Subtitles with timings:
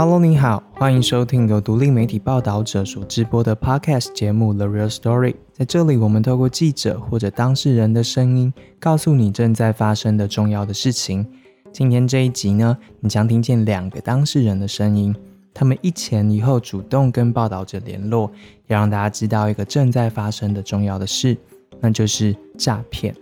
[0.00, 5.32] Hello，你好，欢迎收听由独立媒体报道者所直播的 Podcast 节目《The Real Story》。
[5.52, 11.26] 在这里，我们透过记者或者当事人的声音，告诉你正在发生的重要的事情。
[11.72, 15.12] 今天这一集呢，你将听见两个当事人的声音，
[15.52, 18.30] 他们一前一后主动跟报道者联络，
[18.68, 21.36] 要让大家知道一个正在发生的重要的事，
[21.80, 23.12] 那就是诈骗。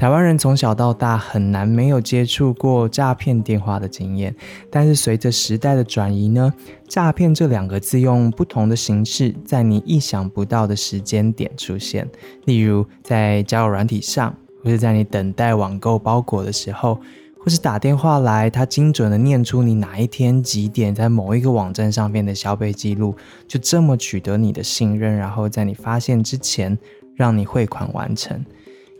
[0.00, 4.34] 台湾人从小到大很难没有接触过诈骗电话的经验，
[4.70, 6.50] 但是随着时代的转移呢，
[6.88, 12.08] 诈骗这两个字用不同的形式，在你意想不到的时间点出现。
[12.46, 16.98] 例如在交友软体上，或是在你等待网购包裹的时候，
[17.38, 23.14] 或是打电话来，他精准的念出你哪一天几点在某一个网站上面的消费记录，
[23.46, 26.78] 就这么取得你的信任，然后在你发现之前
[27.14, 28.42] 让你汇款完成。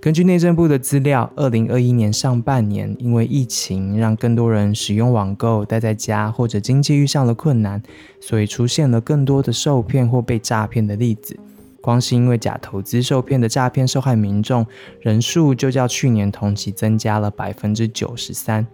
[0.00, 7.82] 根据内政部的资料，二零二一年上半年，因为疫情让更多人使用网购，待在家或者经济遇上了困难，
[8.18, 11.38] 所以出现了更多的受骗或被诈骗的例子。
[11.82, 14.66] 光是因为假投资受骗的诈骗受害民众
[15.02, 18.66] 人数，就较去年同期增加了百分之九十三，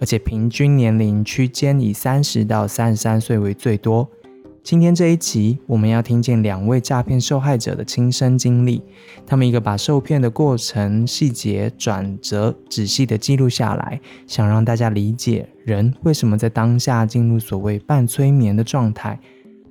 [0.00, 4.10] 而且平均年龄区间以三十到三十三岁为最多。
[4.64, 8.82] 今天这一集，我们要听见两位诈骗受害者的亲身经历。
[9.26, 19.20] 他们一个把受骗的过程、细节、转折仔细的记录下来，想让大家理解人为什么在当下进入所谓半催眠的状态。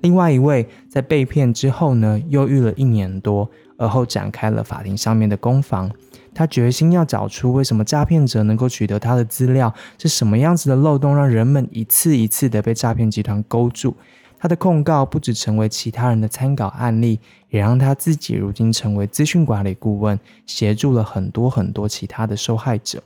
[0.02, 5.90] 另外一位在被骗之后呢，忧郁了一年多，而后展开了法庭上面的攻防。
[6.32, 13.96] 他决心要找出为什么诈骗者能够取得他的资料，是什么样子的漏洞，让人们一次一次的被诈骗集团勾住。
[14.38, 17.18] 他的控告不止成为其他人的参考案例，
[17.48, 23.02] 也让他自己如今成为资讯管理顾问，协助了很多很多其他的受害者。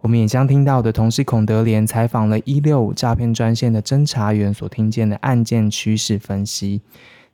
[0.00, 6.80] 我们也将听到的同事孔德莲采访了一六五诈骗专线的侦查员所听见的案件趋势分析，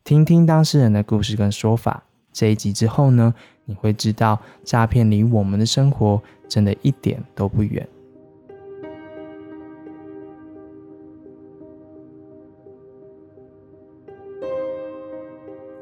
[0.04, 2.02] 听听当事人的故事跟说法。
[2.32, 3.32] 这一集之后呢，
[3.64, 7.88] 你会知道诈骗离我们的生活真的一点都不远。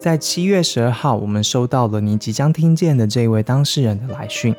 [0.06, 4.54] 在七月十二号，我们收到了你即将听见的这位当事人的来讯。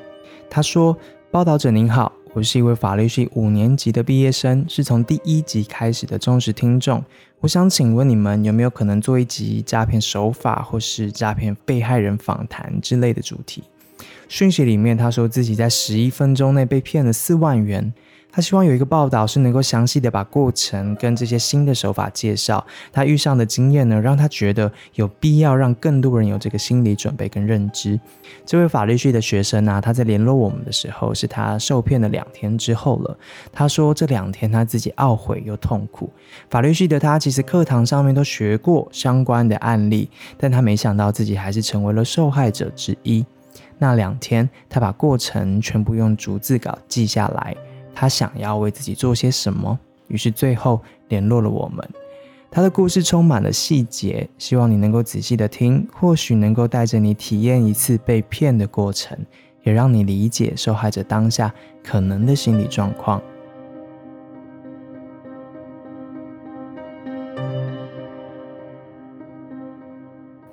[0.49, 0.97] 他说
[1.31, 7.01] ：“报道者您好，我是一位法律系五年级的毕业生，是从第一集开始的忠实听众。
[7.39, 13.63] 我想请问你们有没有可能做一集诈骗手法或是诈骗被害人访谈之类的主题？”
[14.27, 17.93] 讯息里面他说自己在十一分钟内被骗了四万元。
[18.37, 22.63] 他希望有一个报道是能够详细的把过程跟这些新的手法介绍。
[22.93, 27.99] 他遇上的经验呢，让他觉得有必要让更多人有这个心理准备跟认知。
[28.45, 33.17] 这位法律系的学生呢，他在联络我们的时候，是他受骗的两天之后了。
[33.51, 36.07] 他说这两天他自己懊悔又痛苦。
[36.47, 43.25] 法律系的他其实课堂上面都学过相关的案例，但他没想到自己还是成为了受害者之一。
[43.79, 47.57] 那两天，他把过程全部用逐字稿记下来。
[47.99, 49.75] 他想要为自己做些什么，
[50.07, 51.83] 于是最后联络了我们。
[52.51, 59.17] 他的故事充满了细节，希望你能够仔细的听，或许能够带着你体验一次被骗的过程，
[59.63, 61.51] 也让你理解受害者当下
[61.83, 63.19] 可能的心理状况。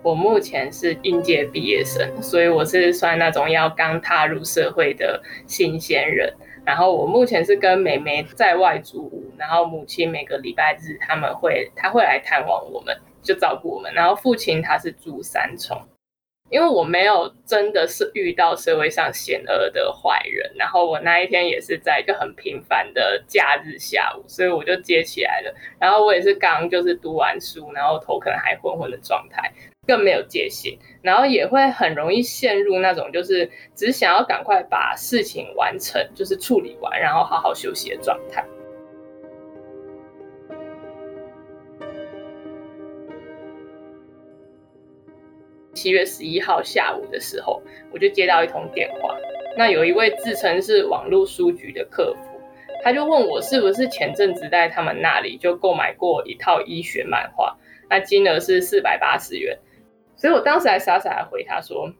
[0.02, 6.32] 我目前是应届毕业生，所以我是算那种要刚踏入社会的新鲜人。
[6.64, 13.92] 然后我目前是跟妹妹在外租屋，然后母亲每个礼拜日他们会他会来探望我们，就照顾我们。
[13.92, 15.80] 然后父亲他是住三重，
[16.50, 20.52] 因为我没有真的是遇到社会上险恶的坏人。
[20.56, 25.54] 然后我那一天也是在一个很平凡的假日下午，所以我就接起来了。
[25.78, 29.52] 然后我也是刚就是读完书，然后头可能还昏昏的状态。
[29.86, 38.44] 更没有戒心，然后也会很容易陷入那种就是只想要赶快把事情完成，就是处理完，然后好好休息的状态。
[45.74, 47.60] 七月十一号下午的时候，
[47.92, 49.14] 我就接到一通电话，
[49.58, 52.40] 那有一位自称是网络书局的客服，
[52.82, 57.58] 他就问我是不是前阵子在他们那里就购买过一套医学漫画，
[57.90, 59.58] 那金额是四百八十元。
[60.24, 61.92] 所以我当时还傻傻的回他说：“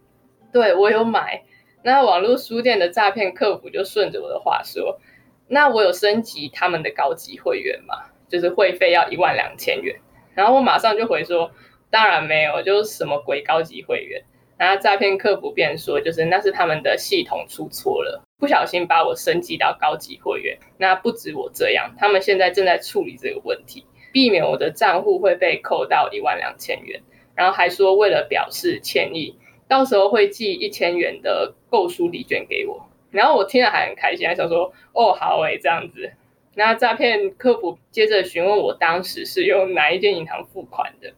[0.51, 1.43] 对我有买。”
[1.85, 4.99] 那网络书店的诈骗客服就顺着我的话说
[5.47, 7.97] ：“那我有升级他们的高级会员嘛？
[8.27, 9.95] 就是会费要一万两千元。”
[10.35, 11.51] 然后我马上就回说
[11.93, 14.25] ：“当然没有，就是什么鬼高级会员。”
[14.57, 20.59] 然后诈骗客服便说：“就是那是他们的系统出错了，不小心把我升级到高级会员。
[20.79, 23.85] 那不止我这样，他们现在正在处理这个问题。”
[24.15, 27.03] 避免我的账户会被扣到一万两千元。
[27.35, 29.37] 然后还说为了表示歉意，
[29.69, 32.89] 到时候会寄一千元的购书礼券给我。
[33.11, 36.13] 然后我听了还很开心，还想说哦好诶，这样子。
[36.57, 41.13] 那诈骗客服接着询问我当时是用哪一间银行付款的，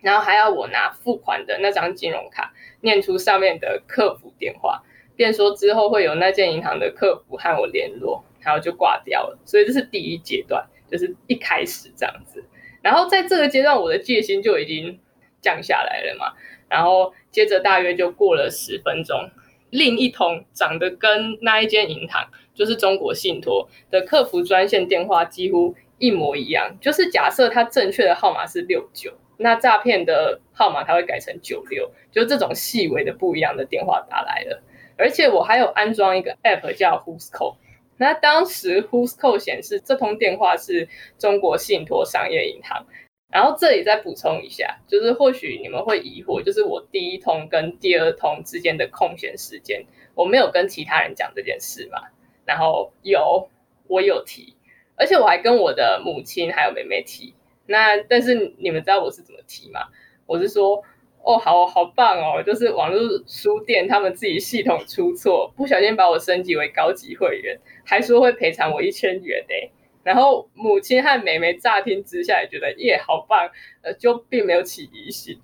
[0.00, 4.82] 然后还要我拿付款的那张金融卡念出上面的客服电话，
[5.14, 9.38] 便说之后会有那间银行的客服和我联络，然后就挂掉了。
[9.44, 12.44] 所以这是第一阶段，就是一开始这样子。
[12.82, 14.98] 然后在这个阶段，我的戒心就已经
[15.46, 16.32] 降下来了嘛。
[16.68, 19.30] 然后接着大约就过了十分钟。
[19.70, 26.76] 另一通长得跟那一间银行，就是中国信托的客服专线电话几乎一模一样。
[26.80, 34.62] 就是假设它正确的号码是六九，那诈骗的号码它会改成九六，就这种细微的不一样的电话打来了。
[34.96, 37.56] 而且我还有安装一个 app 叫 Who's Call，
[37.98, 40.88] 那当时 Who's Call 显示这通电话是
[41.18, 42.86] 中国信托商业银行。
[43.30, 49.84] 然后这里再补充一下，就是或许你们会疑惑，就是我第一通跟第二通之间的空闲时间，
[50.14, 52.02] 我没有跟其他人讲这件事嘛？
[52.44, 53.48] 然后有，
[53.88, 54.56] 我有提，
[54.94, 57.34] 而且我还跟我的母亲还有妹妹提。
[57.66, 59.88] 那但是你们知道我是怎么提吗？
[60.24, 60.82] 我是说，
[61.22, 69.70] 哦，好好棒哦，就是网络书店他们自己系统出错，不小心把我升级为高级会员，还说会赔偿我一千元诶。
[70.06, 73.50] 然后母亲和妹妹乍听之下也觉得耶好棒，
[73.82, 75.40] 呃，就并没有起疑心。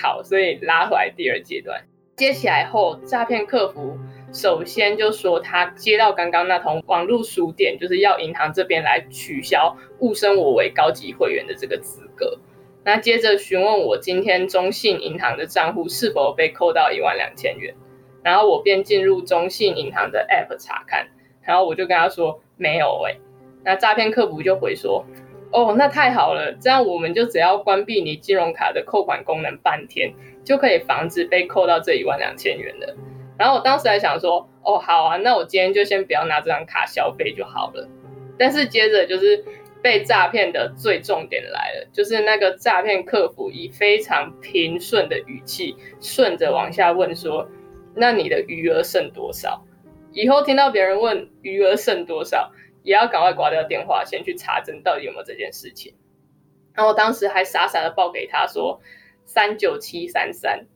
[0.00, 1.82] 好，所以拉回来第二阶段，
[2.18, 3.98] 接起来后，诈骗客服
[4.32, 12.38] 首先就说他接到刚刚那通网络书店，就是要银行这边来取消误升我为高级会员的这个资格。
[12.84, 17.74] 那接着询问我今天中信银行的账户是否被扣到一万两千元。
[18.22, 21.08] 然后我便进入中信银行的 App 查看，
[21.42, 23.16] 然后我就跟他说没有哎，
[23.64, 25.04] 那诈骗客服就回说，
[25.50, 30.12] 哦，那太好了，这样我们就只要关闭你金融卡的扣款功能半天，
[30.44, 32.94] 就可以防止被扣到这一万两千元了。
[33.38, 37.88] 然后我当时还想说，哦，好啊，那我今天就先不要拿这张卡消费就好了。
[38.38, 39.42] 但是接着就是
[39.82, 47.48] 被诈骗的最重点来了，就是那个诈骗客服以非常平顺的语气，顺着往下问说。
[47.94, 49.64] 那你的余额剩多少？
[50.12, 52.52] 以后听到别人问余额剩多少，
[52.82, 55.94] 也要赶快挂掉电话，先去查证到底有没有这件事情。
[56.74, 58.80] 然后当时还傻傻的报给他说
[59.24, 60.66] 三九七三三，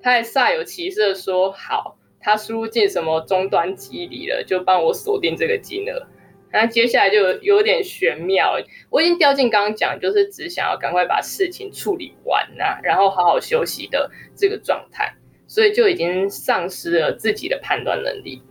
[0.00, 6.06] 他还煞有其事的说好，他输入进什么终端机里了，就帮我锁定这个金额。
[6.52, 8.56] 那接下来就有点玄妙，
[8.90, 15.14] 我已经掉进刚刚讲，就是只想要赶快把事情处理完呐，然后好好休息的这个状态。
[15.54, 18.42] 所以就已经丧失了自己的判断能力，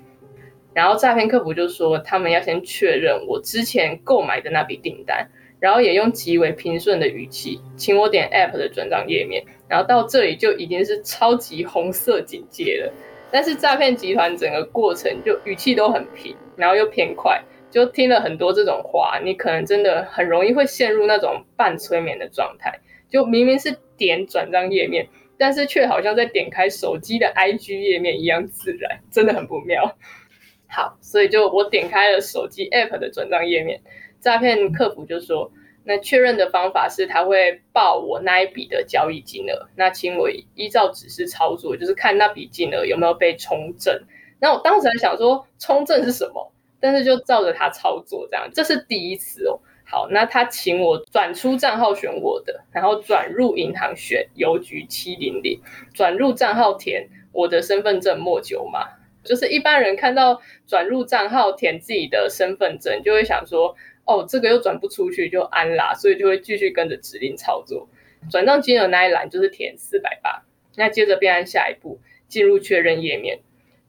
[0.74, 5.30] 然后诈骗客服就说他们要先确认我之前购买的那笔订单，
[5.60, 12.94] 然后也用极为平顺的语气请我点 App 的转账页面，然后到这里就已经是超级红色警戒了。
[13.30, 22.80] 但是诈骗集团整个过程就语气都很平，然后又偏快，就听了很多这种话，你可能真的很容易会陷入那种半催眠的状态，
[23.10, 25.06] 就明明是点转账页面。
[25.44, 29.98] 但是却好像在点开手机的 IG 页面一样自然，真的很不妙。
[30.70, 33.82] 好，所以就我点开了手机 App 的转账页面，
[34.22, 35.52] 诈骗客服就说，
[35.84, 44.02] 那确认的方法是他会报我那一笔的交易金额，那请我依照指示操作，就是看那笔金额有没有被充正。
[44.40, 49.60] 那我当时还想说充正是什么，但是就照着他操作这样，这是第一次哦。
[49.94, 55.62] 好，那他请我转出账号选我的，然后转入银行选邮局七零零，
[55.94, 58.88] 转入账号填我的身份证末九嘛。
[59.24, 67.88] 就是一般人看到转入账号填自己的身份证，就会想说，哦，这个又转不出去就安啦，所以就会继续跟着指令操作。
[68.32, 70.44] 转账金额那一栏就是填四百八，
[70.76, 73.42] 那接着便按下一步进入确认页面。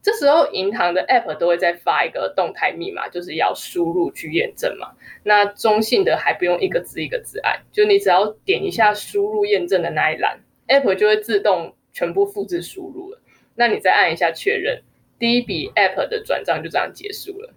[0.05, 4.91] 这时候银行的 App 都会再发一个动态密码，就是要输入去验证嘛。
[5.23, 13.19] 那中信的还不用一个字一个字按，就你只要点一下输入验证的那一栏，App 就会自动全部复制输入了。
[13.55, 14.83] 那你再按一下确认，
[15.19, 17.55] 第一笔 App 的转账就这样结束了。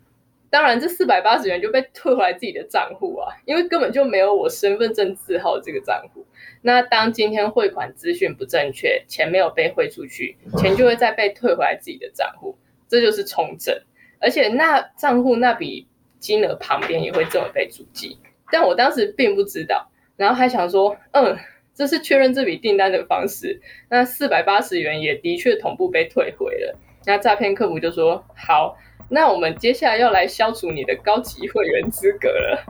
[0.49, 6.25] 当然，这四百八十元就被退回来自己的账户啊，因为根本就没有我身份证字号这个账户。
[6.67, 12.57] 那当今天汇款资讯不正确，钱没有被汇出去，钱就会再被退回来自己的账户，
[12.89, 13.73] 这就是重整。
[14.19, 15.87] 而且那账户那笔
[16.19, 18.19] 金额旁边也会这么被注记，
[18.51, 21.37] 但我当时并不知道，然后还想说，嗯，
[21.73, 23.61] 这是确认这笔订单的方式。
[23.89, 26.77] 那四百八十元也的确同步被退回了。
[27.05, 28.77] 那诈骗客服就说，好。
[29.09, 32.61] 那我们接下来要来消除你的高级会员资格了。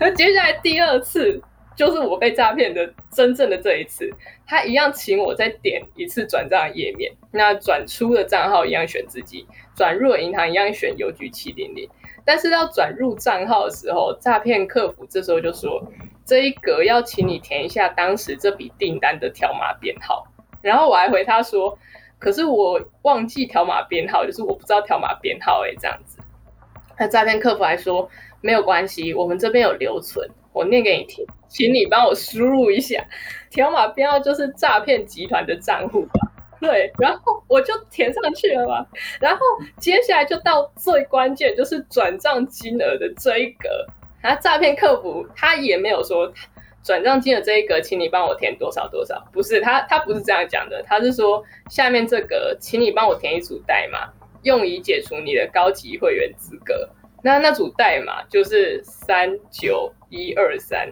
[0.00, 1.40] 那接下来第二次
[1.76, 4.10] 就是我被诈骗的真正的这一次，
[4.46, 11.88] 他一样请我再点一次转账页面，那转出的账号一样选自己，转入银行一样选邮局七零零。
[12.24, 15.82] 但是要转入账号的时候，诈骗客服这时候就说
[16.24, 20.26] 这一格要请你填一下当时这笔订单的条码编号。
[20.62, 21.78] 然后我还回他说，
[22.18, 26.18] 可是我忘记条码编号，就是我不知道条码编号哎，这样子。
[26.98, 33.04] 那诈骗客服还说没有关系，我们这边有留存，我念给你听，请你帮我输入一下
[33.50, 36.20] 条码编号，就是诈骗集团的账户吧。
[36.60, 38.86] 对，然后我就填上去了嘛。
[39.18, 39.40] 然后
[39.78, 43.68] 接下来就到最关键，就是转账金额的这一格。
[44.20, 46.30] 然后诈骗客服他也没有说
[46.82, 49.26] 转账金额这一格，请你帮我填多少多少。
[49.32, 56.88] 不是他，他不是这样讲的，他是说下面这个，请你帮我填一组代码，用以解除你的高级会员资格。
[57.22, 60.90] 那那组代码就是三九一二三。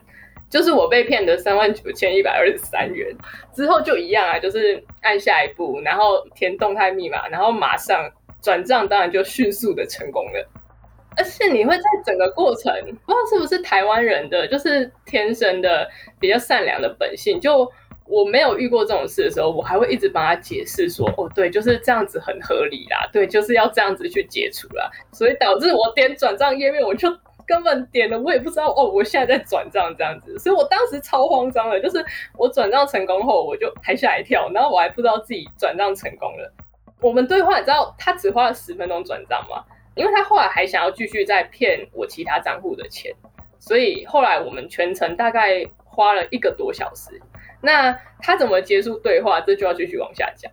[0.51, 3.15] 就是我被骗的三万九千一百二十三元
[3.53, 10.49] 之后就一样啊，就是按下一步，然后填动态密码，然后马上转账，当然就迅速的成功了。
[11.19, 12.73] 而且你会在整个过程，
[13.05, 15.87] 不知道是不是台湾人的，就是天生的
[16.19, 17.39] 比较善良的本性。
[17.39, 17.71] 就
[18.09, 27.09] 我没有遇过这种事的时候，我还会一直帮他解释说，哦，对，就是这样子很合理啦，对，就是要这样子去解除啦，所以导致我点转账页面，我就。
[27.49, 28.85] 根本点了，我也不知道哦。
[28.85, 31.81] 我现在在转账这样子，所以我当时超慌张的。
[31.81, 32.05] 就是
[32.37, 36.53] 我转账成功后，我就还吓一跳，然后我还不知道自己转账成功了。
[37.01, 39.65] 我们对话，你知道他只花了十分钟转账吗？
[39.95, 43.11] 因为他后来还想要继续再骗我其他账户的钱，
[43.59, 47.19] 所以后来我们全程大概花了一个多小时。
[47.61, 49.41] 那他怎么结束对话？
[49.41, 50.51] 这就要继续往下讲。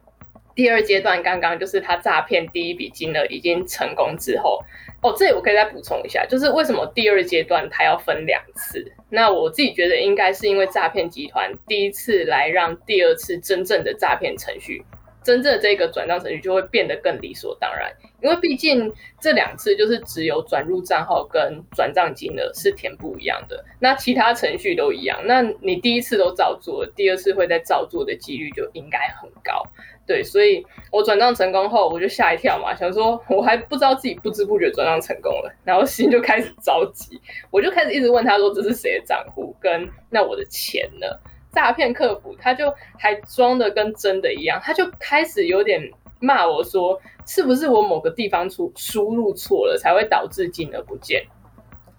[0.53, 4.63] 第二阶段刚刚就是他诈骗第一笔金额已经成功之后。
[5.01, 8.91] 哦，这里我可以再补充一下，就是为什么第二阶段他要分两次？
[9.09, 14.83] 那我自己觉得应该是因为诈骗集团第一次来让第二次真正的诈骗程序，
[15.25, 17.91] 真正的这个转账程序就会变得更理所当然。
[18.21, 29.63] 因为毕竟这两次就是只有转入账号跟转账金额是填不一样的，那其他程序都一样，那你第一次都照做，第二次会再照做的几率就应该很高。
[30.07, 37.19] 对，所以我转账成功后，我就吓一跳嘛，想说我还不知道自己不知不觉转账成功了，然后心就开始着急，
[37.51, 41.07] 我就开始一直问他说这是谁的账户，跟那我的钱呢？
[41.55, 51.25] 诈骗客服他就还装的跟真的一样，他就开始有点骂我说是不是我某个地方出输入错了才会导致金额不见？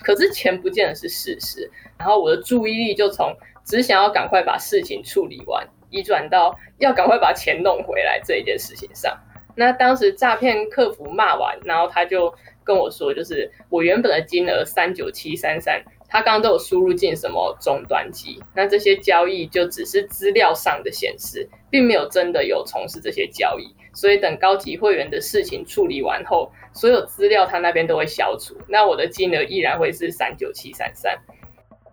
[0.00, 3.34] 可是钱不见的是事实，然后我的注意力就从
[3.64, 5.66] 只想要赶快把事情处理完。
[5.88, 9.16] 移转到要赶快把钱弄回来这一件事情上。
[9.54, 12.34] 那当时诈骗客服骂完，然后他就
[12.64, 15.82] 跟我说，就是我原本的金额三九七三三，
[16.16, 23.66] 他刚刚都有输入进什么终端机，那这些交易就只是资料上的显示，并没有真的有从事这些交易。
[23.92, 31.18] 所以等高级会员的事情处理完后，所有资料他那边都会消除，那我的金额依然会是三九七三三。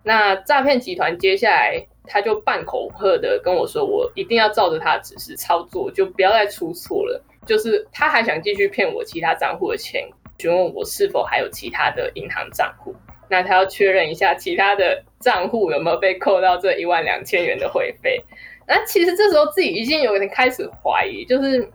[0.04, 1.86] 那诈骗集团接下来。
[2.06, 12.94] 他就半恐吓的跟我说：“我一定要照着他的指示操作，就不要再出错了。”就是他还想继续骗我其他账户的钱，询问我是否还有其他的银行账户。
[13.30, 18.24] 那他要确认一下其他的账户有没有被扣到这一万两千元的会费。
[18.68, 21.70] 那其实这时候自己已经有点开始怀疑，就是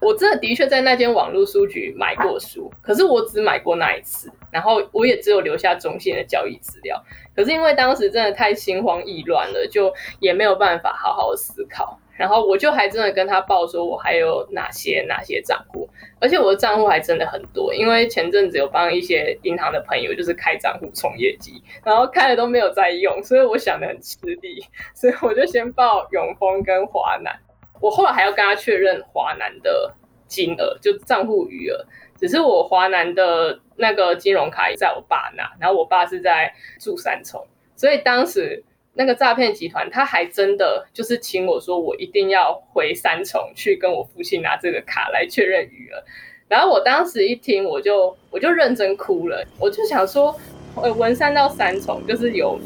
[0.00, 7.02] 我真的的确在那间网络书局买过书，可是我只买过那一次，然后我也只有留下中线的交易资料。
[7.34, 11.98] 可是因为当时真的太心慌意乱了，就也没有办法好好思考。
[12.18, 15.88] 然后我就还真的跟他报说，我还有哪些哪些账户，
[16.20, 17.72] 而且我的账户还真的很多。
[17.72, 27.32] 因为前阵子有帮一些银行的朋友就是开账户冲业绩，然后开了都没有在用，所以我想的很吃力，所以我就先报永丰跟华南。
[27.80, 29.94] 我后来还要跟他确认华南的
[30.26, 31.86] 金额，就账户余额。
[32.16, 37.46] 只是我华南的那个金融卡在我爸那，然后我爸是在住三重，
[37.76, 38.64] 所以当时
[38.98, 46.02] 那个诈骗集团他还真的就是请我说我一定要回三重去跟我父亲拿这个卡来确认余额，
[46.48, 50.34] 然后我当时一听我就我就认真哭了，我就想说，
[50.74, 52.58] 呃文山到三重就是有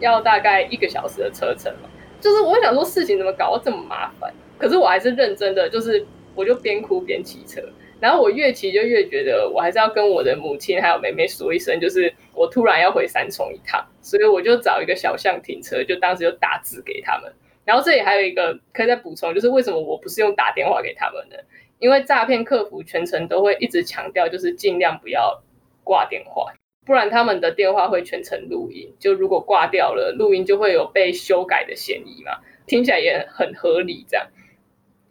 [0.00, 1.88] 要大概一个小时的车程嘛，
[2.20, 6.04] 就是我想说事情怎么搞到这么麻烦，可是我还是认真的，就是
[6.34, 7.62] 我就边哭边骑车。
[8.00, 17.32] 然后我越骑就越觉得，我还是要跟我的母亲还有妹妹说一声，就是我突然要回三重一趟，所以我就找一个小巷停车，就当时就打字给他们，
[17.64, 21.44] 然后这里还有一个可以再补充，就是为什么我不是用打电话给他们的？
[21.78, 25.42] 因为诈骗客服全程都会一直强调，就是尽量不要
[25.84, 26.52] 挂电话，
[26.84, 28.92] 不然他们的电话会全程录音。
[28.98, 32.32] 就如果挂掉了，录音就会有被修改的嫌疑嘛，
[32.66, 34.26] 听起来也很合理这样。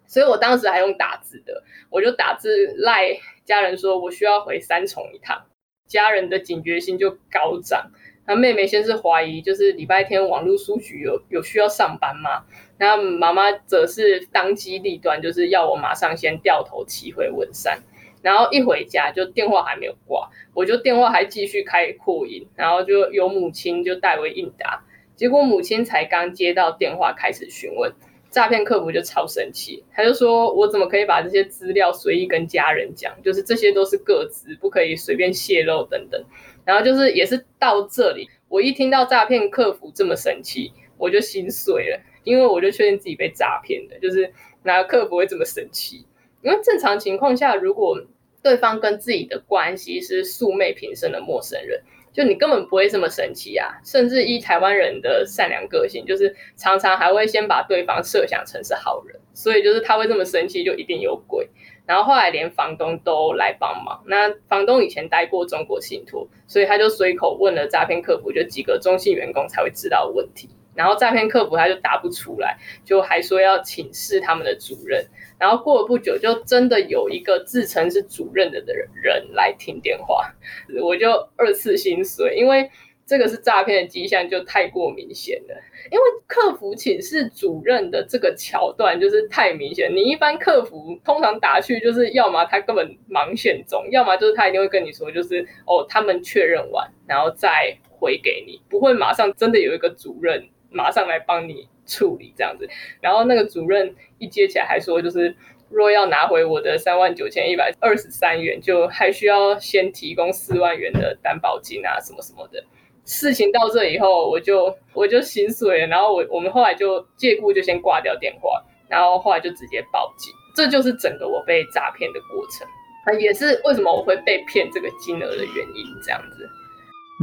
[0.07, 5.45] 所以我当时还用打字的，我就打字赖家人说，我需要回三重一趟，
[5.85, 7.91] 家人的警觉心就高涨。
[8.25, 12.43] 那妹妹先是怀疑，就是礼拜天网络书局有有需要上班吗？
[12.77, 17.83] 然后妈妈则是当机立断，就是要我马上先掉头骑回文山。
[18.21, 24.83] 然后一回家就电话还没有挂，我就电话还继续开扩音，然后就有母亲就代为应答。
[25.15, 27.93] 结果母亲才刚接到电话开始询问，
[28.29, 33.13] 诈骗客服就超生气，他就说我怎么可以把这些资料随意跟家人讲？
[33.23, 36.23] 就是这些都是个资，不可以随便泄露等等。
[36.65, 44.31] 然后就是也是到这里，我一听到诈骗客服这么生气，我就心碎了，因为我就确定自己被诈骗的，就是
[44.63, 46.05] 哪个客服会这么生气？
[46.41, 47.99] 因为正常情况下，如果
[48.43, 51.81] 对方跟自己的关系是素昧平生的陌生人，
[52.17, 53.77] 就你根本不会这么生气啊。
[53.85, 61.47] 甚至依台湾人的善良个性，就是常常还会先把对方设想成是好人，所以就是他会这么生气，就一定有鬼。
[61.85, 64.03] 然后后来连房东都来帮忙。
[64.07, 70.49] 那房东以前待过中国信托，所以他就随口问了诈骗客服，就几个中信员工才会知道问题。
[70.77, 75.05] 然后诈骗客服他就答不出来，就还说要请示他们的主任。
[75.37, 80.33] 然后过了不久，就真的有一个自称是主任的的人来听电话，
[80.81, 82.69] 我就二次心碎，因为。
[83.09, 85.55] 这个是诈骗的迹象，就太过明显了。
[85.89, 89.89] 因为客服请示主任的这个桥段就是太明显。
[89.95, 102.69] 你一般客服通常打去，就是要么他根本忙线中，要么就是他一定会跟你说，就是哦，他们确认完，然后再回给你，不会马上真的有一个主任马上来帮你处理这样子。
[103.01, 105.35] 然后那个主任一接起来还说，就是
[105.69, 112.63] 若要拿回我的三万九千一百二十三元，就还需要先提供四万元的担保金啊，什么什么的。
[113.05, 122.67] 事情到这以后，我就我就心碎了，然后我我们后来就借故就先挂掉电话，然后后来就直接报警，这就是整个我被诈骗的过程，
[123.05, 126.49] 啊，也是为什么我会被骗这个金额的原因，这样子。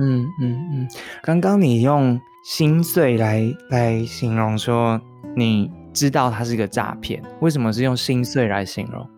[0.00, 0.88] 嗯嗯嗯，
[1.22, 5.00] 刚刚你用心碎来来形容说
[5.34, 9.08] 你知道它是一个诈骗，为什么是用心碎来形容？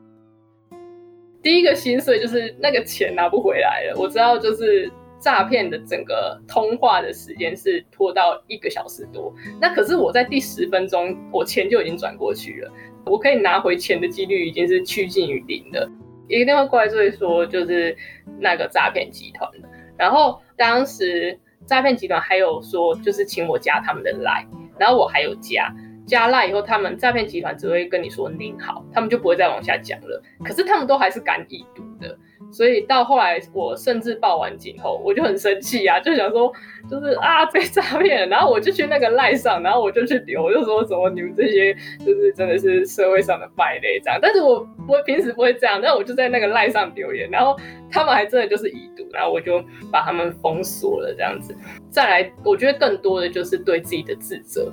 [1.43, 4.91] 第一个心碎就是那个钱拿不回来了，我知道就是。
[5.19, 12.71] 诈骗的整个通话的时间是拖到一个小时多，那可是我在第十分钟，我钱就已经转过去了，
[13.07, 15.89] 我可以拿回钱的几率已经是趋近于零的，
[16.29, 17.97] 一定会怪罪说就是
[18.39, 19.69] 那个诈骗集团的。
[19.97, 24.47] 然后当时诈骗集团还有说就是请我加他们的赖，
[24.79, 25.75] 然后我还有加，
[26.07, 30.23] 加赖以后他们诈骗集团只会跟你说您好，他们就不会再往下讲了。
[30.45, 31.86] 可是他们都还是敢已读的。
[32.57, 36.51] 所以到后来，我甚至报完警后，我就很生气啊，就想说，
[36.91, 44.19] 就是啊被诈骗，然后我就去那个赖上，然后我就去留，我就说什么你们这些就是真的是社会上的败类这样。
[44.23, 47.55] 但是我不会平时不会这样，但我就在那个赖上留言，然后
[47.91, 51.55] 他们还真的就是已读，然后我就把他们封锁了这样子。
[51.91, 54.73] 再来，我觉得更多的就是对自己的自责，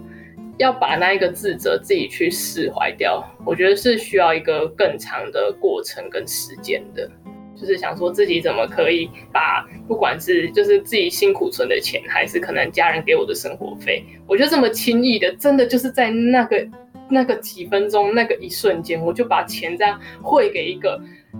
[0.57, 7.11] 要把那一个自责自己去释怀掉，我觉得是需要一个更长的过程跟时间的。
[7.55, 16.67] 就是想说自己怎么可以把不管是就是自己辛苦存的钱，还是可能家人给我的生活费，我就这么轻易的，真的就是在那个
[17.09, 20.99] 那个几分钟那个一瞬间，我就把钱这样汇给一个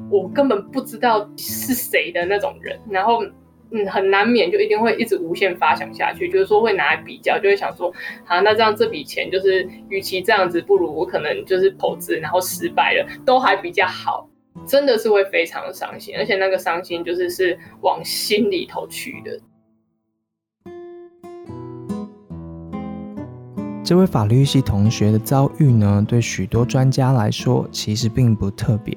[0.09, 3.23] 我根本不知道是谁的那种人，然后
[3.71, 7.91] 嗯，很难免就一定会一直无限发想下去，就是说会拿来比较，就会想说，
[8.23, 14.29] 好，那这样这笔钱就是与其这样子，不如我可能就是投资然后失败了，都还比较好。
[14.65, 19.39] 真的是会非常的伤心，而且那个伤心就是是往心里头去的。
[23.83, 28.95] 这位法律系同学的遭遇呢，对许多专家来说其实并不特别。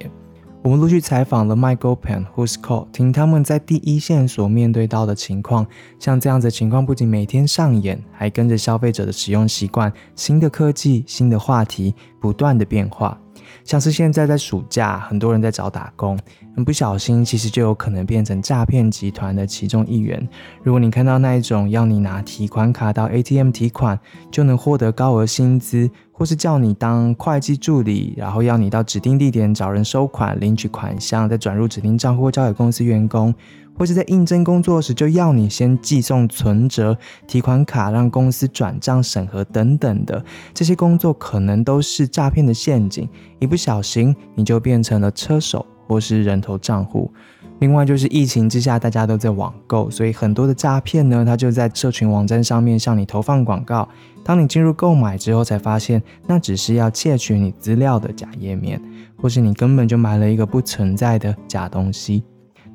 [0.63, 5.67] 我们陆续采访了 Michael Pan、Who's Call，听他们在第一线所面对到的情况。
[5.99, 13.21] 像这样子的情况，不仅每天上演，还跟着消费者的使用习惯、新的科技、新的话题不断的变化。
[13.67, 16.17] 像是现在在暑假，很多人在找打工，
[16.55, 20.27] 很不小心，其实就有可能变成诈骗集团的其中一员。
[20.63, 23.99] 如果你看到那一种要你拿提款卡到 ATM 提款
[24.31, 33.35] 就能获得高额薪资，或是叫你当会计助理，然后要你到指定地点找人收款、领取款项，再转入指定账户交给公司员工，
[33.77, 40.25] 或是在应征工作时就要你先寄送存折、提款卡让公司转账审核等等的，
[40.55, 43.07] 这些工作可能都是诈骗的陷阱，
[43.39, 47.13] 一不小心你就变成了车手或是人头账户。
[47.59, 53.89] 另外就是疫情之下，大家都在网购，所以很多的诈骗呢，它就在社群网站上面向你投放广告。
[54.23, 58.81] 当你进入购买之后，才发现那只是要窃取你资料的假页面，
[59.17, 62.23] 或是你根本就买了一个不存在的假东西。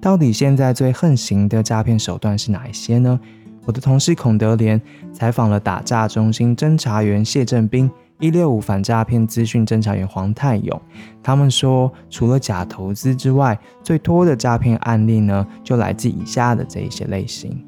[0.01, 3.19] 到底现在最横行的诈骗手段是哪一些呢？
[3.65, 4.81] 我的同事孔德莲
[5.13, 7.87] 采访了打诈中心侦查员谢正斌。
[8.21, 10.79] 一六五反诈骗资讯侦查员黄泰勇，
[11.23, 17.65] 他们说，除了假投资之外，最多的诈骗案例呢，就来自以下的这一些类型。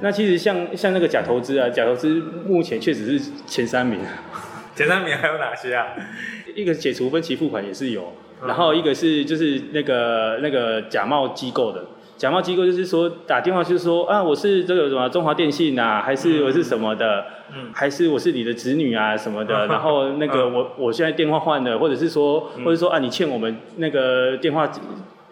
[0.00, 3.98] 那其实像像那个假投资啊，假投资目前确实是前三名。
[4.76, 5.86] 前三名还有哪些啊？
[6.54, 8.12] 一个解除分期付款也是有，
[8.46, 11.82] 然后一个是就是那个那个假冒机构的。
[12.16, 24.70] 假冒机构就是说打电话就是说啊，我是这个什么中华电信啊，还是我是什么的，嗯，还是我是你的子女啊什么的， 然后那个我我现在电话换了，或者是说，或者说啊，你欠我们那个电话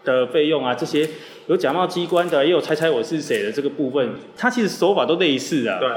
[0.05, 1.09] 的费用啊，这些
[1.47, 5.79] 有假冒机关的，也有猜猜我是谁的这个部分，它其实手法都类似啊。
[5.79, 5.89] 对，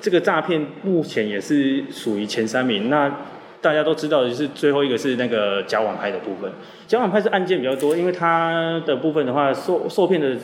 [0.00, 2.90] 这个诈骗目前也是属于前三名。
[2.90, 3.10] 那
[3.66, 6.48] 大家都知道的就是最后一个是那个假网拍的部分，
[6.86, 10.36] 假网拍是案件比较多，因为它的部分的话受受骗的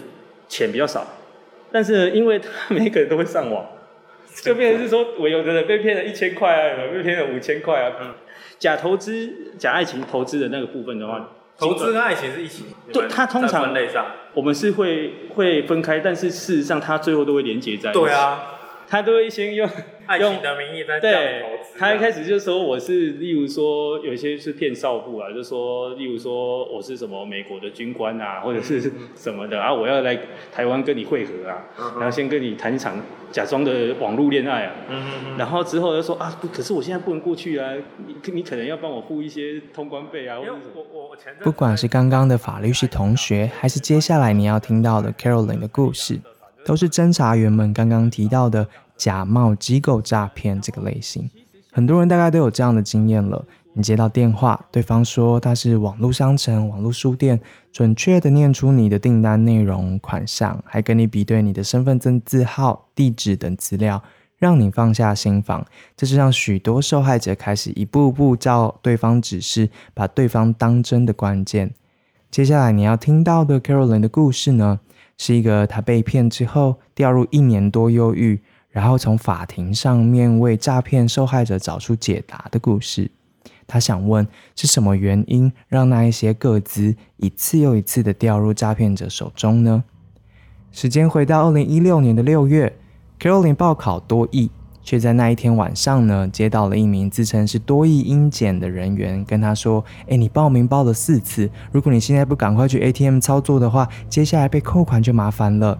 [0.49, 1.07] 钱比较少，
[1.71, 3.65] 但是因为他每个人都会上网，
[4.43, 7.93] 就变成是说我有的人被骗了一千块啊，有被骗了五千块啊。
[8.01, 8.11] 嗯，
[8.59, 14.05] 假投资、假爱情投资的那个部分的话，投资跟爱情是一起，对，他通常分类上
[14.35, 18.01] 我们是会会分开，但是事实上他最后都会连接在一起。
[18.01, 18.49] 对啊。
[18.89, 19.67] 他都会先用
[20.07, 21.79] 爱情的名义在对投资。
[21.79, 30.19] 他一开始就说我是，例如说有些是骗少妇啊，就说例如说我是什么美国的军官啊，或者是什么的啊，我要来
[30.53, 31.65] 台湾跟你会合啊，
[31.97, 34.75] 然后先跟你谈一场假装的网络恋爱啊，
[35.39, 37.73] 然后之后又说啊，可是我现在不能过去啊，
[38.07, 46.21] 你你可能要帮我付一些通关费啊，或者我我我不管是刚刚的法律系同学，还是接下来你要听到的 Caroline 的故事。
[46.65, 51.29] 都是侦查员们刚刚提到的假冒机构诈骗这个类型，
[51.73, 53.45] 很多人大概都有这样的经验了。
[53.75, 57.41] 你接到电话，对方说他是网络商城、网络书店，
[57.73, 64.03] 准确的念出你的订单内容、款项，还跟你比对你的身份证字号、地址等资料，
[64.37, 65.65] 让你放下心防。
[65.97, 71.73] 这是让许多受害者开始一步步照对方指示，把对方当真的关键。
[72.31, 74.81] 接下来你要听到的 Caroline 的故事呢？
[75.25, 83.09] 是一个他被骗之后掉入一年多忧郁，然后从法庭上面为诈骗受害者找出解答的故事。
[83.69, 89.85] 他想问是什么原因让那一些个资一次又一次的掉入诈骗者手中呢？
[90.73, 92.77] 时间回到二零一六年的六月
[93.21, 94.51] ，Caroline 报考多艺。
[94.83, 105.79] 却在那一天晚上呢，接到了一名自称是多益英检的人员，跟他说：“哎，你报名报了四次，如果你现在不赶快去 ATM 操作的话，接下来被扣款就麻烦了。”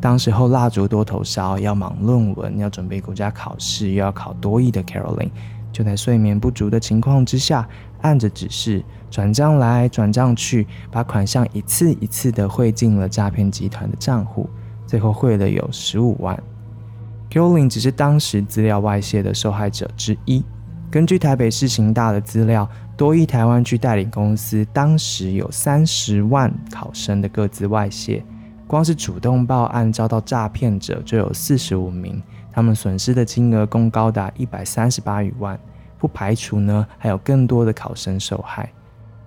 [0.00, 5.30] 当时候蜡烛多头烧，要忙论文，要准备国家考试，又要考多益的 Caroline，
[5.72, 7.66] 就在睡眠不足的情况之下，
[8.02, 14.46] 按着指示转账来转账去，把款项一次一次的汇进了诈骗集团的账户，
[14.86, 16.38] 最后汇了有十五万。
[17.34, 20.40] Caroline 只是当时资料外泄的受害者之一。
[20.88, 28.24] 根据台北市刑大的资料，多益台湾区代理公司当时有三十万考生的各自外泄，
[28.68, 35.58] 光是主动报案遭到诈骗者就有四十五名，他们损失的金额共高达一百三十八余万。
[35.98, 38.70] 不排除呢还有更多的考生受害。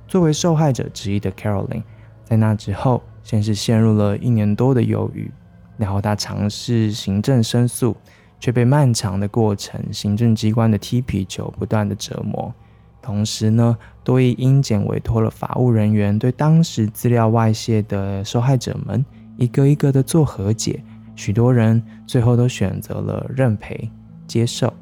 [0.07, 1.83] 作为受害者之一的 Caroline，
[2.23, 5.29] 在那之后先是陷入了一年多的忧郁。
[5.77, 7.95] 然后他尝试行政申诉，
[8.39, 12.53] 却被漫长的过程、行政机关的踢皮球不断的折磨。
[13.01, 19.05] 同时呢，多益英检委托了法务人员对当时资料外泄的受害者们
[19.37, 20.83] 一个一个的做和解，
[21.15, 23.89] 许多人最后都选择了认赔
[24.25, 24.73] 接受。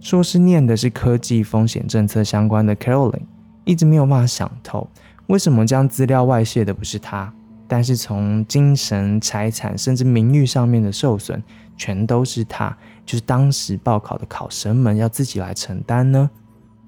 [0.00, 3.26] 硕士念的是科技风险政策相关的 Caroline，
[3.64, 4.88] 一直没有办法想透，
[5.26, 7.30] 为什么将资料外泄的不是他？
[7.72, 11.40] 但是从精神、财产甚至名誉上面的受损，
[11.76, 16.28] 全都是他，就是当时报考的考生们要自己来承担呢。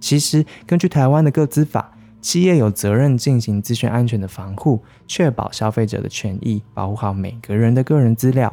[0.01, 8.53] 其实根据台湾的个资法，企业有责任进行资讯安全的防护，确保消费者的权益，保护好每个人的个人资料。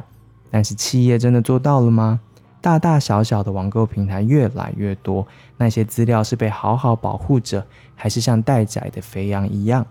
[0.52, 2.20] 但是企业真的做到了吗？
[2.60, 7.66] 大大小小的网购平台越来越多，那些资料是被好好保护着，
[7.96, 9.84] 还是像待宰的肥羊一样？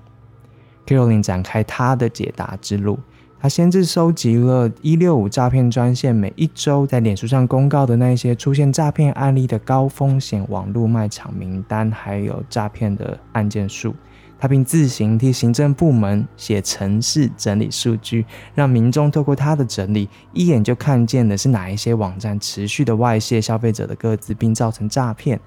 [0.89, 2.97] Caroline 展开他的解答之路。
[3.39, 13.95] 他先是收集了一六五诈骗专线每一周在脸书上公告的那些出现诈骗案例的高风险网络卖场名单，还有诈骗的案件数。
[14.37, 18.25] 他并自行替行政部门写程式整理数据，
[18.55, 25.39] 让民众透过他的整理，一眼就看见的是哪一些网站持续的外泄消费者的个资，并造成诈骗。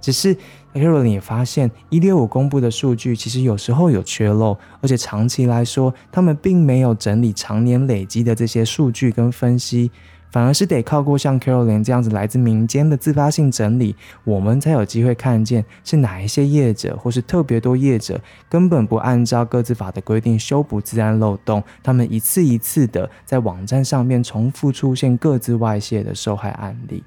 [0.00, 0.32] 只是
[0.72, 9.90] c a r o l i n 也发现，一六五公布的数据其实有时候有缺漏，而且长期来说，他们并没有整理常年累积的这些数据跟分析，
[10.30, 27.02] 反而是得靠过像 c a r o l i n 这样子来自民间的自发性整理，我们才有机会看见是哪一些业者或是特别多业者根本不按照各自法的规定修补自然漏洞，他们一次一次的在网站上面重复出现各自外泄的受害案例。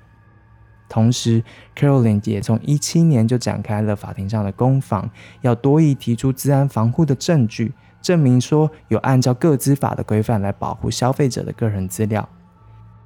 [0.93, 1.43] 同时
[1.75, 5.10] ，Caroline 也从一七年就展开了法庭上的攻防，
[5.41, 12.29] 要多以提出治安防护的证据，证明说有按照各资法的规范来保护消费者的个人资料。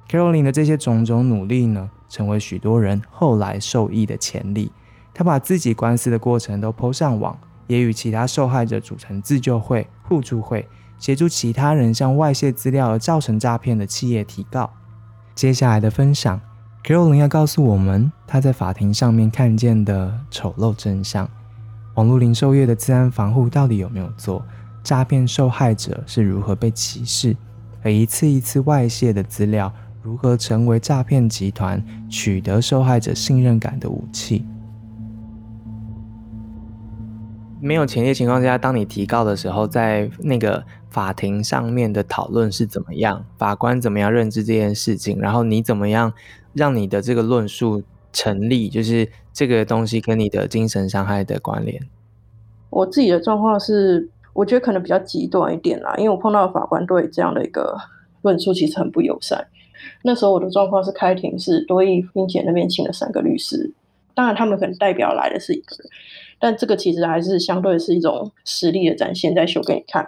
[0.06, 4.70] Caroline 的这些种种努力呢，成为许多人后来受益的潜力。
[5.14, 14.74] 他把自己官司的过程都抛上网，也与其他受害者组成自救会、互助会，协助其他人向外泄资料而造成诈骗的企业提告。
[15.34, 16.47] 接下来的分享。
[16.84, 21.28] Caroline 要告诉我们，他在法庭上面看见的丑陋真相：
[21.94, 24.44] 网络零售业的治安防护到底有没有做？
[24.82, 27.36] 诈骗受害者是如何被歧视？
[27.82, 29.70] 而一次一次外泄的资料，
[30.02, 34.46] 如何成为诈骗集团取得受害者信任感的武器？
[37.60, 43.24] 没有前提情况下，当你提告的时候，在那个法庭上面的讨论是怎么样？
[43.36, 45.18] 法官怎么样认知这件事情？
[45.18, 46.12] 然后你怎么样？
[46.54, 47.82] 让你的这个论述
[48.12, 51.80] 成立，就是这个东西跟你的精神伤害的关联。
[52.70, 57.76] 我自己的状况是，我觉得可能比较极端一点啦，因为我碰到法官对这样的一个
[58.22, 59.46] 论述其实很不友善。
[60.02, 63.72] 那时候我的状况是开庭是多益并且那边请了三个律师，
[64.14, 65.88] 当然他们可能代表来的是一个人，
[66.40, 70.06] 但这个其实还是相对是一种实力的展现，在秀给你看。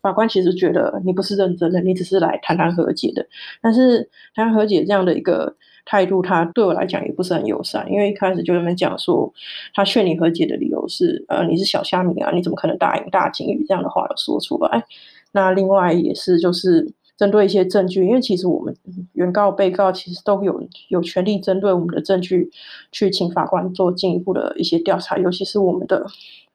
[0.00, 3.26] 法官其实觉得你不是认真的，你只是来谈谈和解的，
[3.60, 5.56] 但是谈和解这样的一个。
[5.90, 9.32] 态度，他对我来讲也不是很友善，因为一开始就那边讲说，
[9.72, 14.84] 他劝你和解的理由是，呃，你是小虾米啊，你怎么可能答应大金鱼这样的话说出来？
[15.32, 18.76] 那另外也是就是针对一些证据，因为其实我们
[19.14, 22.50] 原告、被告其实都有有权利针对我们的证据
[22.92, 26.04] 去请法官做进一步的一些调查，尤其是我们的，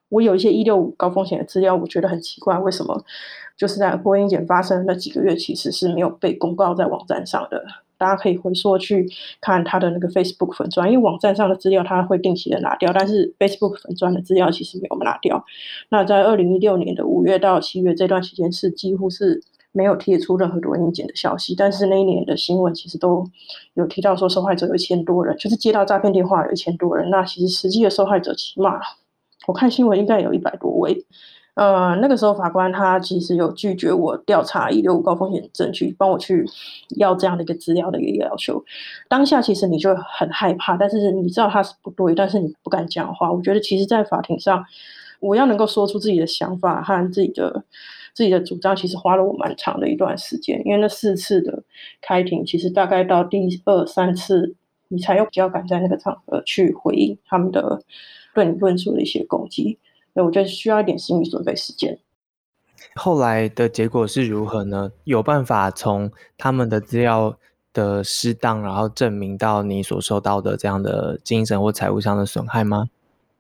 [0.10, 3.04] 我有一些一六五高风险的资料，我觉得很奇怪，为什么
[3.58, 7.66] 就是在播音检发生那几个月，其实是没有被公告在网站上的。
[8.04, 15.42] 大家可以回溯去看他的那个 Facebook 粉砖，因为网站上的资料他会定期的拿掉，但是 Facebook 粉砖的资料其实没有拿掉。
[15.88, 23.26] 那在二零一六年的五月到七月这段期间是几乎是没有贴出任何多音检的消息，但是那一年的新闻其实都
[23.76, 27.10] 有提到说受害者有一千多人，就是接到诈骗电话有一千多人。
[27.10, 28.82] 那其实实际的受害者起码
[29.48, 31.06] 我看新闻应该有一百多位。
[31.56, 36.44] 呃，那个时候法官他其实有拒绝我调查一六五高风险证据，帮我去
[36.98, 38.64] 要这样的一个资料的一个要求。
[39.08, 43.32] 当下其实你就很害怕，但是你知道他是不对，但是你不敢讲话。
[43.32, 44.66] 我觉得其实，在法庭上，
[45.20, 47.64] 我要能够说出自己的想法和自己的
[48.16, 50.60] 自己的主张，其实花了我蛮长的一段时间。
[50.66, 51.62] 因为那四次的
[52.02, 54.56] 开庭，其实大概到第二三次，
[54.88, 57.80] 你才有比较敢在那个场合去回应他们的
[58.34, 59.78] 对你论述的一些攻击。
[60.14, 62.00] 那我觉得需要一点心理准备时间。
[62.96, 64.92] 后来的结果是如何呢？
[65.04, 67.38] 有办法从他们的资料
[67.74, 72.90] 的适当，然后证明到你所受到的这样的精神或财务上的损害吗？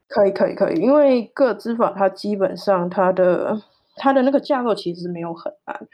[0.07, 0.79] 可以，可以，可以。
[0.79, 3.61] 因为个资法它基本上它的
[3.95, 5.87] 它的那个架构其实没有很难。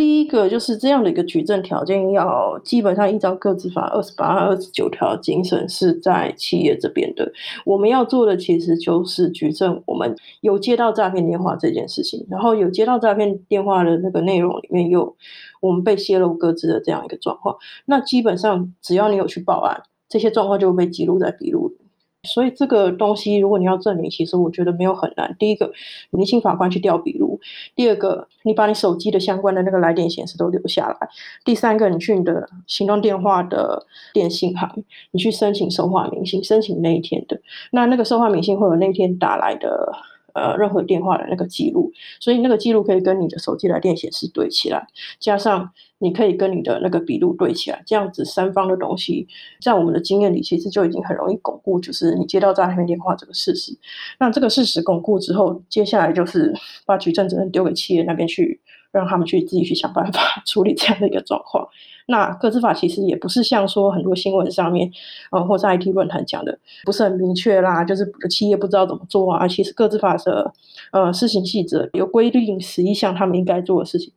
[0.00, 7.30] 第一个就是这样的一个举证条件，要基本上依照个资法二十八、二十九条精神是在企业这边的。
[7.66, 15.14] 我们要做的其实就是举证我们有接到诈骗电话这件事情，然后有接到诈骗电话的那个内容里面有
[15.60, 17.54] 我们被泄露各自的这样一个状况。
[17.84, 21.76] 那基本上只要你有去报案，这些状况就会被记录在笔录里。
[22.22, 25.34] 所以这个东西，如果你要证明，其实我觉得没有很难。
[25.38, 25.72] 第一个，
[26.10, 27.38] 你请法官去调笔录；
[27.74, 31.08] 第二个，你把你手机的相关的那个来电显示都留下来；
[31.44, 37.40] 第三个，你去你的行动电话的电信行，你去申请收话明信，申请那一天的。
[37.72, 39.90] 那那个收话明信会有那天打来的
[40.34, 44.86] 呃任何电话的那个记录，所以那个记录可以跟你的手机来电显示对起来，
[45.18, 49.26] 加上你可以跟你的那个笔录对起来，这样子三方的东西，
[49.60, 53.76] 在我们的经验里，其实就已经很容易巩固，就是你接到诈骗电话这个事实。
[54.18, 56.54] 那这个事实巩固之后，接下来就是
[56.86, 58.60] 把举证责任丢给企业那边去。
[58.92, 61.68] 让他们去自己去想办法 处理这样的一个状况。
[62.06, 64.90] 那个资法其实也不是像说很多新闻上面，
[65.30, 69.46] 呃，或者 IT 论坛讲的不是很明确啦，就是企业不知道怎么做啊。
[69.46, 70.52] 其实个资法的
[70.90, 74.12] 呃施行细则有规定十一项他们应该做的事情，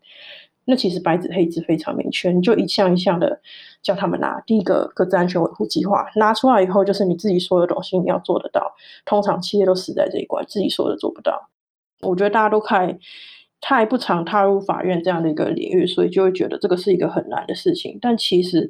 [0.65, 3.39] 那其实白纸黑字非常明确，你就一项一项的
[3.83, 4.41] 叫他们拿。
[4.47, 8.73] 第一个个资安全维护计划拿出来以后，就是你自己所有东西你要做得到。
[9.05, 11.49] 通常企业都死在这一关，自己说的做不到。
[12.01, 12.97] 我觉得大家都看。
[13.65, 17.97] 太不常踏入法院这样的一个领域，所以就会觉得这个是一个很难的事情。
[18.01, 18.69] 但其实，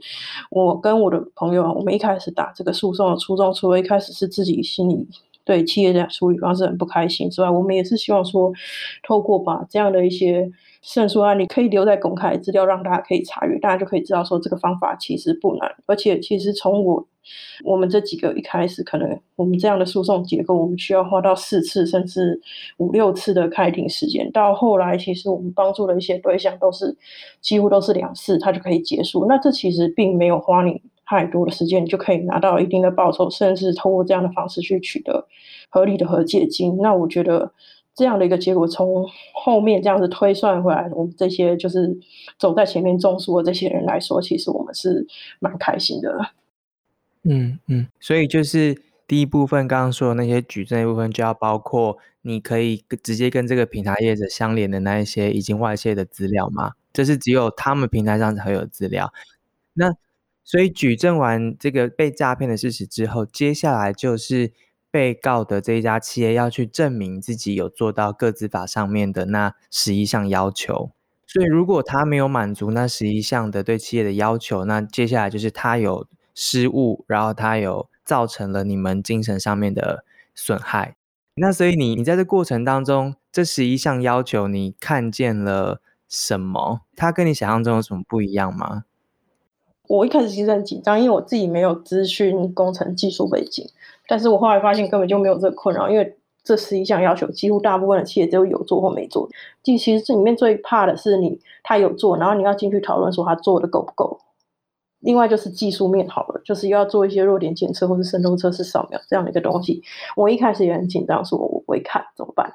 [0.51, 5.07] 我跟我的朋友，我们一开始打这个诉讼的初衷，除了一开始是自己心里
[5.43, 8.53] 对企业的处理方式很不开心之外，我们也是希望说，
[9.01, 10.51] 透过把这样的一些。
[10.83, 15.73] 胜诉案，你可以留在公开资料，让大家可以查阅，大家就可以知道说这个方法其实不难。
[15.85, 17.07] 而且，其实从我
[17.63, 22.37] 我们这几个一开始，可能我们这样的诉讼结构，我们需要花到四次甚至
[22.79, 24.29] 五六次的开庭时间。
[24.33, 26.93] 到后来，其实我们帮助的一些对象都是
[27.39, 29.25] 几乎都是两次，它就可以结束。
[29.29, 35.25] 那这其实并没有花你太多的时间，你就可以拿到一定的报酬，甚至通过这样的方式去取得
[35.69, 36.77] 合理的和解金。
[36.81, 37.53] 那我觉得。
[37.95, 41.95] 这样的一个结果，从后面这样子推算回来，我们这些就是
[42.39, 45.05] 走在前面中诉的这些人来说，其实我们是
[45.39, 46.31] 蛮开心的。
[47.23, 56.73] 嗯嗯，所以就是第一部分刚刚说的那些举证部分，就要包括你可以直接跟这个平台业者相连的那一些已经外泄的资料吗？
[56.91, 59.13] 这是只有他们平台上才有资料。
[59.73, 59.93] 那
[60.43, 64.51] 所以举证完这个被诈骗的事实之后，接下来就是。
[64.93, 70.91] 被告的这一家企业要去证明自己有做到各自法上面的那十一项要求，
[71.25, 80.95] 所以如果他没有满足那十一项的对企业的要求，那接下来就是他有失误，然后他有造成了你们精神上面的损害。
[81.37, 86.81] 那所以你你在这过程当中，这十一项要求你看见了什么？
[86.95, 88.83] 它跟你想象中有什么不一样吗？
[89.87, 93.67] 我一开始其实很紧张，因为我自己没有资讯工程技术背景。
[94.07, 99.29] 但是我后来发现根本就没有这个困扰，因为这十一项要求，几乎大部分的企业都有做或没做。
[99.63, 104.19] 其实这里面最怕的是你他有做，然后你要进去讨论说他做的够不够。
[104.99, 109.83] 另外就是技术面好了，就是要做一些弱点检测或是渗透测试扫描这样的一个东西。
[110.15, 112.53] 我一开始也很紧张，说我不会看怎么办？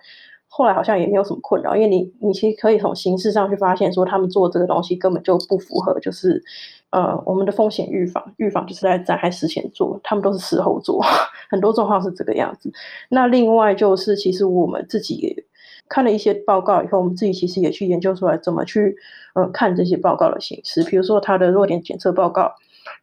[0.50, 6.42] 后来好像也没有什么困扰，因为你你其实可以从形式上去发现，说他们做这个东西根本就不符合，就是
[6.90, 11.02] 呃我们的风险预防，预防就是在灾害事前做，他们都是事后做，
[11.50, 12.72] 很多状况是这个样子。
[13.08, 15.44] 那另外就是，其实我们自己也
[15.88, 18.96] 看了一些报告以后，我们自己其实也去研究出来怎么去
[19.34, 22.52] 呃看这些报告的形式，比如说它的弱点检测报告。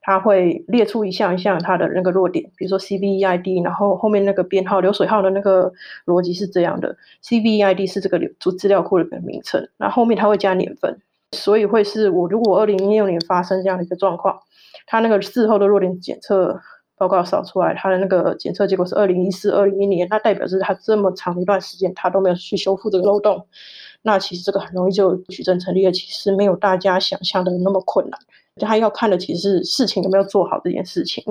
[0.02, 5.71] 它会列出一项一项它的那个弱点，比如说 CVEID，然后后面那个编号流水号的那个
[6.08, 11.00] 逻辑是这样的：CVEID 是这个流资料库的名称，那后面它会加年份，
[11.32, 14.40] 所以会是我如果二零一六年发生这样的一个状况，
[14.88, 16.60] 他那个事后的弱点检测
[16.98, 23.48] 报告扫出来，他的那个检测结果是二零一四、二零一年，那代表是他这么长一段时间他都没有去修复这个漏洞，
[24.04, 28.20] 那其实这个很容易就举证成立了，其实没有大家想象的那么困难。
[28.62, 31.24] 他要看的其实是事情有没有做好这件事情。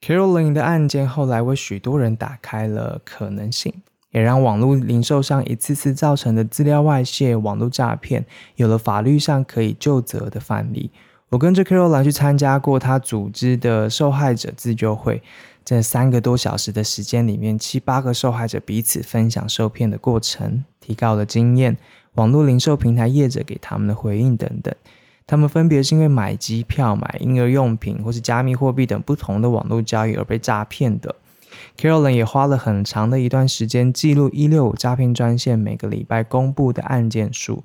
[0.00, 8.24] Caroline 的案件后来为许多人打开了可能性，也让网络零售商一次次造成的资料外泄、网络诈骗
[8.56, 10.90] 有了法律上可以就责的范例。
[11.28, 15.22] 我跟着 Carol 去参加过他组织的受害者自救会，
[15.62, 21.76] 在三个多小时的时间里面，七八个受害者彼此分享受骗的过程、提高的经验、
[22.14, 24.74] 网络零售平台业者给他们的回应等等。
[25.24, 31.14] 他们分别是因为买机票、买婴儿用品或是加密货币等不同的网络交易而被诈骗的。
[31.80, 37.64] Carolyn 也花了很长的一段时间记录一六五诈骗专线每个礼拜公布的案件数。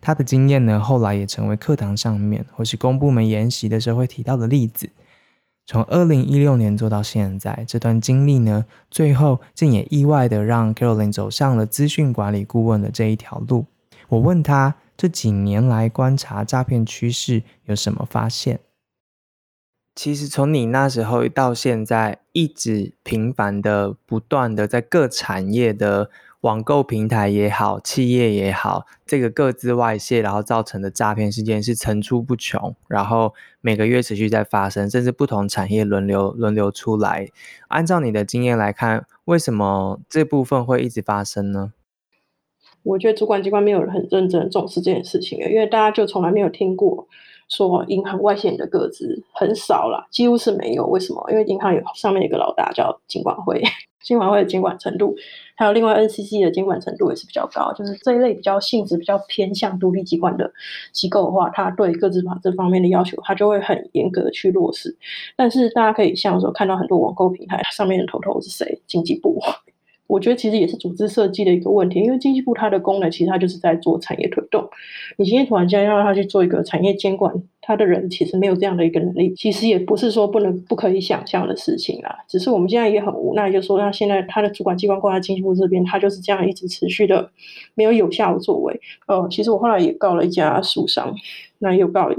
[0.00, 4.88] 他的经验呢，后来也成为课堂上面或是公部门研习的时候会提到的例子。
[5.66, 13.66] 从二零一六年做到现在，这段经历呢，最后竟也意外的让 Carolyn 走上了资讯管理顾问的这一条路。
[14.08, 14.76] 我问他。
[14.98, 18.58] 这几年来观察诈骗趋势有什么发现？
[19.96, 26.10] 其实从你那时候到现在，一直频繁的、不断的在各产业的
[26.42, 33.32] 网购平台也好，企业也好，这个各自外泄，然后造成的诈骗事件是层出不穷，然后
[33.62, 37.30] 每个月持续在发生，甚至不同产业轮流轮流出来。
[37.68, 41.72] 按照你的经验来看，为什么这部分会一直发生呢？
[42.82, 47.08] 我觉得主管机关没有很认真重视这件事情，因为大家就从来没有听过
[47.48, 50.86] 说银行外线的个资很少啦，几乎是没有。
[50.86, 51.24] 为什么？
[51.30, 53.62] 因为银行有上面有个老大叫金管会，
[54.02, 55.14] 金管会的监管程度，
[55.56, 57.72] 还有另外 NCC 的监管程度也是比较高。
[57.72, 60.52] 就是这一类比较性质比较偏向独立机关的
[60.92, 64.96] 机构的话，它对各自法这方面的要求，它就会很严格的去落实。
[65.36, 68.80] 但是大家可以像说看到很多网购平台上面的头头是谁？
[68.86, 69.40] 经济部。
[70.06, 74.68] 我觉得其实也是组织设计的一个问题，因为经济部它的功能其实它就是在做产业推动。
[75.16, 82.14] 你今天突然间要让他去做一个产业监管，他的人其实没有这样的一个能力，其实也不是说不能不可以想象的事情啊。
[82.28, 87.30] 只是我们现在也很无奈，就说那现在他的主管机关挂在经济部这边，他就是这样一直持续的
[87.74, 88.80] 没有有效的作为。
[89.06, 91.14] 呃，其实我后来也告了一家书商，
[91.58, 92.16] 那又告了，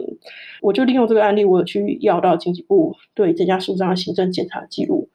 [0.62, 5.10] 我就利用这个案例，我去要到经济部对这家书商的行政检查记录。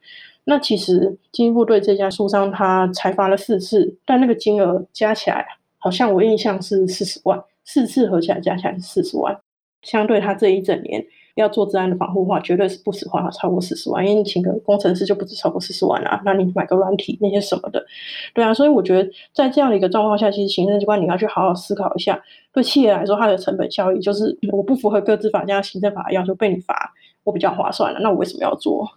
[0.45, 5.45] 那其实经济部对这家书商他裁罚了四次，但那个金额加起来
[5.77, 9.37] 好像我印象是四十万，四次合起来加起来是四十万。
[9.81, 16.21] 相对他这一整年要做治安的防护话，绝对是不止花超过四十万，因为你请个工程师就不止超过四十万啊。
[16.23, 17.85] 那你买个软体那些什么的，
[18.33, 18.53] 对啊。
[18.53, 22.21] 所以我觉得在这样的一个状况下，其实行政机关你要去好好思考一下，
[22.53, 26.93] 对企业来说它的成本效益就是我不符合各自法加行政法的要求被你罚，
[27.25, 27.99] 我比较划算了。
[27.99, 28.87] 那我为什么要做？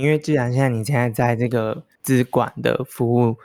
[0.00, 3.36] 因为既然现在你现在在这个资管的服务，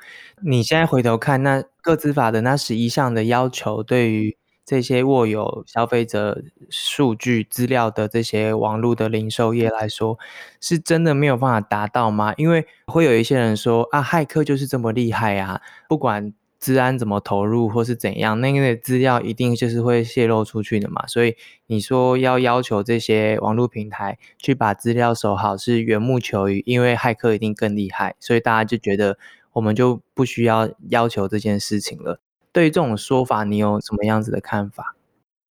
[0.41, 10.17] 你现在回头看那各资法的那十一项的要求，对于这些握有消费者数据资料的这些网络的零售业来说，
[10.61, 12.33] 是真的没有办法达到吗？
[12.37, 16.33] 因为会有一些人说啊，骇客就是这么厉害啊，不管。
[16.65, 21.05] 治安怎么投入或是怎样，那个资料一定就是会泄露出去的嘛。
[21.05, 21.35] 所以
[21.67, 29.19] 你说要要求这些网络平台去把资料守好，是缘木求鱼，因为骇客一定更厉害，所以大家就觉得
[29.53, 32.19] 我们就不需要要求这件事情了。
[32.51, 34.95] 对于这种说法，你有什么样子的看法？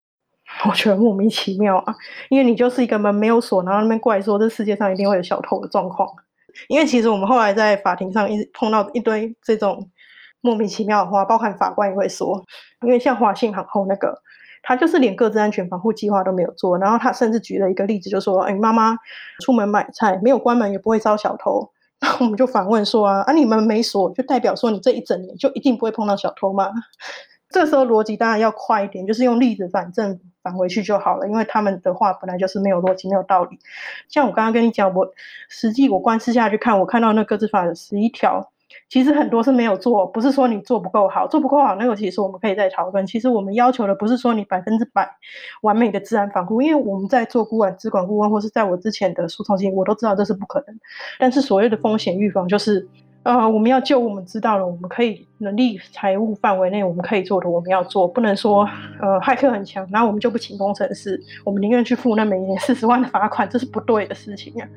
[0.68, 1.94] 我觉得莫名其妙啊，
[2.28, 6.08] 因为你就是一个门没有锁，然后那边怪说这世界上一定会有小偷的状况。
[6.66, 9.88] 因为其实我们后来在法庭上一碰到一堆这种。
[10.44, 12.44] 莫名其妙的话，包含法官也会说，
[12.82, 14.14] 因为像华信航空那个，
[14.62, 18.94] 他就是连各自安全防护计划都没有做，然后他甚至举了一个例子，就说：“哎，妈妈
[19.40, 21.70] 出门买菜没有关门也不会招小偷。
[22.02, 26.70] ”那我们就反问说：“啊，啊你们没锁，就代表说你这一整年就一定不会碰到小偷吗？”
[27.48, 33.58] 这时候逻辑当然要快一点，就是用例子反证返回去就好了，因为他们的话本来就是没有逻辑、没有道理。
[34.08, 35.08] 像我刚刚跟你讲，我
[35.48, 38.50] 实际我观视下去看，我看到那各自法的十一条。
[38.94, 43.04] 其实很多是没有做，不是说你做不够好，做不够好那个其实我们可以再讨论。
[43.04, 45.10] 其实我们要求的不是说你百分之百
[45.62, 50.78] 完美的自然防护，因为我们在做顾问、资管顾问，或是在我之前的诉讼经我都知道这是不可能。
[51.18, 52.86] 但是所谓的风险预防，就是
[53.24, 58.62] 呃，我们要就我们知道了，我们可以能力、财务范围内我们可以做的，我们要做，不能说
[59.02, 64.68] 呃骇客很强，然后我们就不请工程师，我们宁愿去付那每年四十万的罚款，这是不对的事情呀。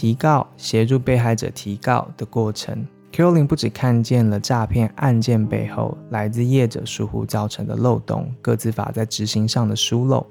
[0.00, 10.24] 提告协助被害者提告的过程 Kirling 不只看见了诈骗案件背后来自业者疏忽造成的漏洞，各自法在执行上的疏漏，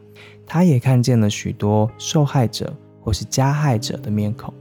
[0.44, 4.52] 他也看见了许多受害者或是加害者的面孔。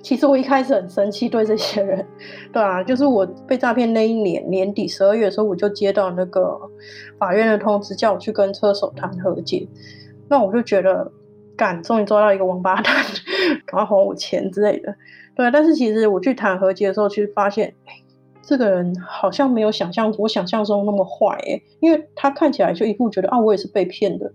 [0.00, 2.06] 其实我一开始很生气，对这些人，
[2.50, 6.58] 对啊，就是我被诈骗那一年年底十二月的时候，我就接到那个
[7.18, 9.68] 法院的通知，叫我去跟车手谈和解，
[10.30, 11.12] 那我就觉得。
[11.56, 12.94] 干，终于抓到一个王八蛋，
[13.66, 14.94] 赶快还我钱之类的。
[15.34, 17.74] 对，但是其实我去谈和解的时候，其实发现，
[18.42, 24.30] 这个人好像没有想象我想象中那么坏哎，因为他看起来就一副觉得啊，我也是被骗的。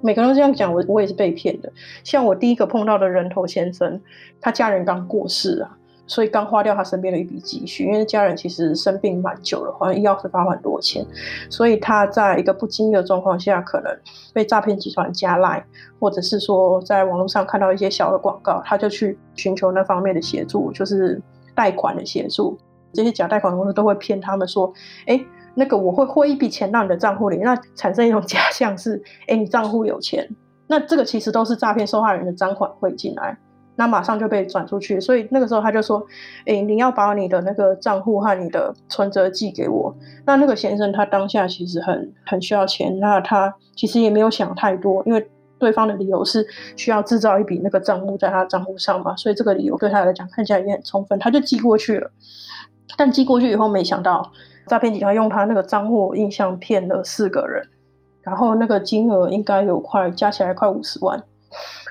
[0.00, 1.72] 每个人都这样讲，我我也是被骗的。
[2.02, 4.00] 像我第一个碰到的人头先生，
[4.40, 5.78] 他家人刚过世啊。
[6.12, 11.02] 所以刚花掉他身边的一笔积蓄，因为家人其实生病蛮久了，好像医药费花很多钱，
[11.48, 13.90] 所以他在一个不经意的状况下，可能
[14.34, 15.64] 被诈骗集团加赖，
[15.98, 21.18] 或者是说在网络上看到一些小的广告，他就去寻求那方面的协助，就是
[21.54, 22.58] 贷款的协助。
[22.92, 24.70] 这些假贷款公司都会骗他们说，
[25.06, 25.18] 哎，
[25.54, 30.28] 那个我会汇一笔钱到你的账户里，那产生一种假象是，哎，你账户有钱，
[30.66, 33.34] 那这个其实都是诈骗受害人的赃款汇进来。
[33.76, 36.04] 那马上就被转出去，所以那个时候他就说
[36.46, 39.94] ：“哎，你要把你的那个账户和你的存折寄给我。”
[40.26, 45.26] 那那个先生他当下其实很很需要钱，那他其实也没有想太多，因为
[45.58, 46.46] 对方的理由是
[46.76, 52.10] 需要制造一笔那个账户在他账户上嘛，所以这个理由对他来讲看起来也很充分，他就寄过去了。
[52.98, 54.30] 但寄过去以后，没想到
[54.66, 57.66] 诈骗集团用他那个账户印象骗了四个人，
[58.20, 61.22] 然后那个金额应该有快加起来快五十万。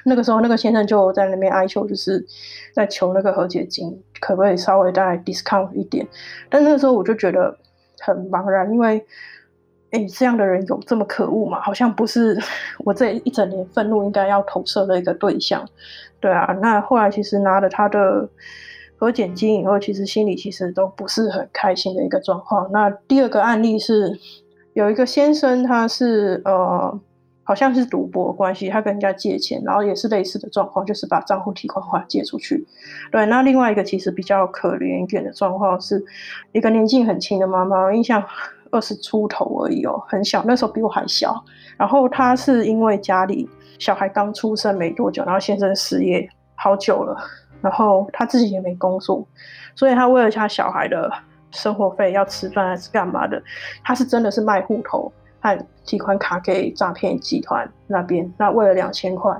[0.05, 2.25] 那个时候，那个先生就在那边哀求，就是
[2.73, 6.07] 在求那个和解金，可不可以稍微再 discount 一点？
[6.49, 7.55] 但那个时候我就觉得
[7.99, 9.05] 很茫然，因为，
[9.91, 11.61] 哎，这样的人有这么可恶吗？
[11.61, 12.37] 好像不是
[12.79, 15.63] 我这一整年愤怒应该要投射的一个对象。
[16.19, 18.27] 对啊，那后来其实拿了他的
[18.97, 22.71] 和解金以后，其实心里其实都不是很开心的一个状况。
[22.71, 24.17] 那第二个案例是
[24.73, 26.99] 有一个先生，他是呃。
[27.51, 32.65] 好像是赌博关系，他跟人家借钱，然后也是类似的状况，就是把账户提款款借出去。
[33.11, 36.01] 对，那另外一个其实比较可怜一点的状况，是
[36.53, 38.23] 一个年纪很轻的妈妈，印象
[38.69, 41.43] 二十出头而已哦，很小，那时候比我还小。
[41.75, 43.49] 然后她是因为家里
[43.79, 47.17] 小孩刚出生没多久，然后先生失业好久了，
[47.61, 49.27] 然后她自己也没工作，
[49.75, 51.11] 所以她为了她小孩的
[51.51, 53.43] 生活费要吃饭还是干嘛的，
[53.83, 55.11] 她是真的是卖户头。
[55.41, 59.35] 和提款卡给诈骗集团那边，那为了两千块，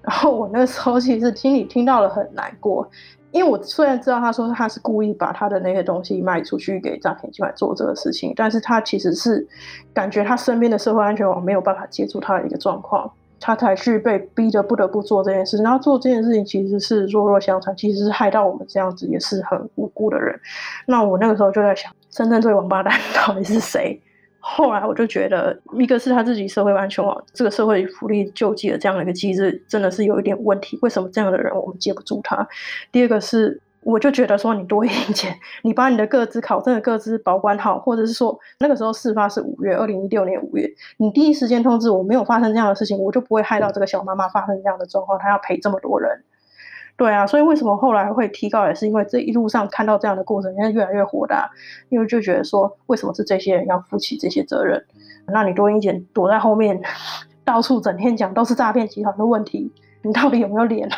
[0.00, 2.88] 然后我那时候其实心里听到了很难过，
[3.30, 9.46] 因为我虽然知道他说他是故意把他的那些东西卖出去给诈骗集团做这个事情，但是他其实是
[9.94, 20.38] 感觉他身边的社会安全网没有办法接住他的一个状况，他才去被逼得不得不做这件事，然后做这件事情其实是弱弱相残，其实是害到我们这样子也是很无辜的人。
[20.86, 24.00] 那我那个时候就在想，真正最王八蛋到底是谁？
[24.44, 30.76] 后来我就觉得，一个是他自己社会安全网这个社会福利救济的这样的一个机制，真的是有一点问题。
[30.82, 32.46] 为什么这样的人我们接不住他？
[32.90, 35.32] 第二个是，我就觉得说，你多一点钱，
[35.62, 46.10] 你把你的各自考证的各自保管好，或者是说，那个时候事发是五月，二零一六年五月，你第一时间通知我没有发生这样的事情，我就不会害到这个小妈妈发生这样的状况，她要赔这么多人。
[46.96, 51.50] 对啊，所以为什么后来会提高，也是因为这一路上看到这样的过程，现在越来越火大，
[51.88, 54.84] 因为就觉得说，为什么是这些人要负起这些责任？
[55.26, 56.80] 那你多一点躲在后面，
[57.44, 59.72] 到处整天讲都是诈骗集团的问题，
[60.02, 60.96] 你到底有没有脸啊？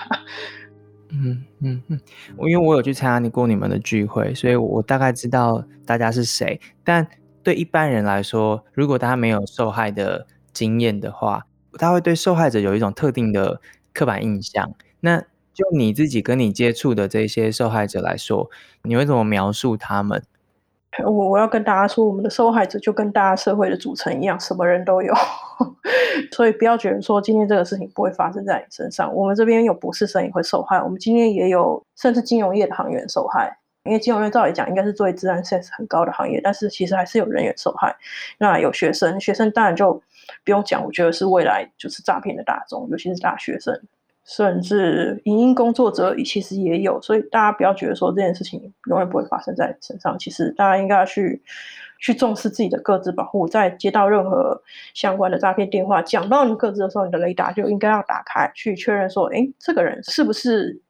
[1.16, 2.01] 嗯嗯嗯，
[2.38, 6.61] 因为我有去参加你过你们的聚会，所以我大概知道大家是谁。
[6.82, 7.07] 但
[7.42, 11.47] 对一般人来说，如果大家没有受害的经验的话，
[11.78, 13.61] 他会对受害者有一种特定的
[13.92, 14.72] 刻板印象。
[15.01, 15.22] 那
[15.55, 18.51] 就你自己跟你接触的这些受害者来说，
[18.83, 20.23] 你会怎么描述他们？
[21.05, 25.13] 我我要跟大家说，我们的受害者就跟大家社会的组成一样，什么人都有，
[26.31, 29.13] 所以不要觉得说今天这个事情不会发生在你身上。
[29.13, 37.97] 我们这边有博士生也会受害，我们今天也有甚至金融业的行员受害，因为金融业照理讲应该是作为治安 sense 很高的行业，但是其实还是有人员受害。
[38.39, 40.01] 那有学生，学生当然就
[40.45, 43.77] 不用讲，我觉得是未来就是诈骗的大众，尤其是大学生。
[44.27, 50.18] 甚至影音工作者其实也有，所以大家不要觉得说这件事情永远不会发生在身上。
[50.18, 51.43] 其实大家应该去
[52.01, 54.62] 去重视自己的各自保护，在接到任何
[54.95, 60.81] 相关的诈骗电话讲到你各自的时候，你的雷达就应该要打开，去确认说，哎，这个人是不是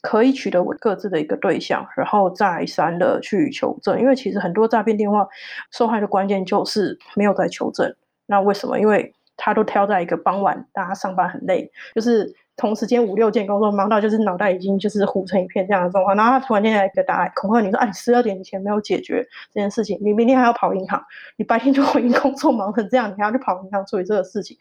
[0.00, 4.00] 可以取得我各自的一个对象，然后再三的去求证。
[4.00, 5.26] 因为其实很多诈骗电话
[5.72, 7.92] 受害的关键就是没有在求证。
[8.26, 8.78] 那为什么？
[8.78, 12.36] 因为他都挑在一个傍晚，大家上班很累，就是。
[12.56, 21.04] 同时间五六件工作忙到就是脑袋已经就是糊成一片这样的状况，然后他突然间来一个答案恐吓你说：“哎，十二点以前没有解决这件事情，你明天还要跑银行，
[21.36, 24.56] 你白天就会因工作忙成这样，你还要去跑银行处理这个事情。”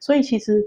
[0.00, 0.62] 所以其实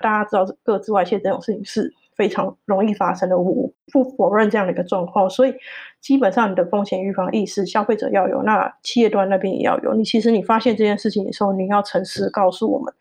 [0.00, 1.94] 大家知道各自外泄这种事情是。
[2.16, 5.54] 非常容易发生的，我不否认这样的一个状况，所以
[6.00, 9.92] 基本上你的风险预防意识，消费者要有，那企业端那边也要有。
[9.94, 12.92] 你其实你发现这件事情的时候，你要诚实告诉我们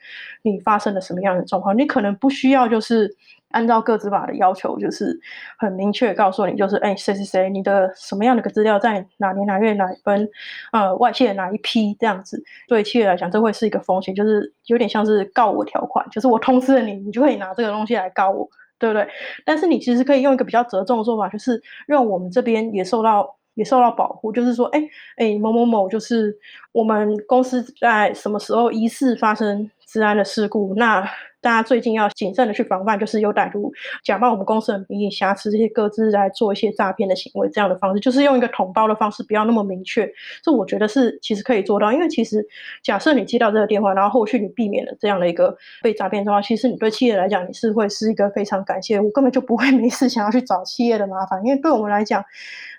[0.43, 1.77] 你发生了什么样的状况。
[1.77, 3.09] 你可能不需要就是
[3.51, 5.17] 按照各自法的要求，就是
[5.57, 10.27] 很明确告诉你，就是哎谁谁谁，你的什么样的个资料在哪年哪月哪分，
[10.73, 12.43] 呃外泄哪一批这样子。
[12.67, 18.49] 对企业来讲，这会是一个风险，就是有点像是告我条款，就是我通知了你，你就可以拿这个东西来告我。
[18.79, 19.07] 对不对？
[19.45, 24.31] 但是你其实可以用一个比较折中的做法，就是让我们这边也受到也受到保护。
[24.31, 24.81] 就是说，哎
[25.17, 26.37] 哎，某某某，就是
[26.71, 31.07] 我们公司在什么时候疑似发生治安的事故，那。
[31.45, 33.71] 大家最近要谨慎的去防范，就是有歹徒
[34.03, 40.11] 假冒我们公司的名义，瑕疵这些各自来做一些诈骗的行为，这样的方式就是用一个统包的方式，不要那么明确。
[40.41, 42.43] 这我觉得是其实可以做到，因为其实
[42.81, 52.25] 假设你接到这个电话，然后后续你避免了这样的一个被诈骗的话，其实你对企业来讲，你是会是一个非常感谢，我根本就不会 没事想要去找企业的麻烦，因为对我们来讲，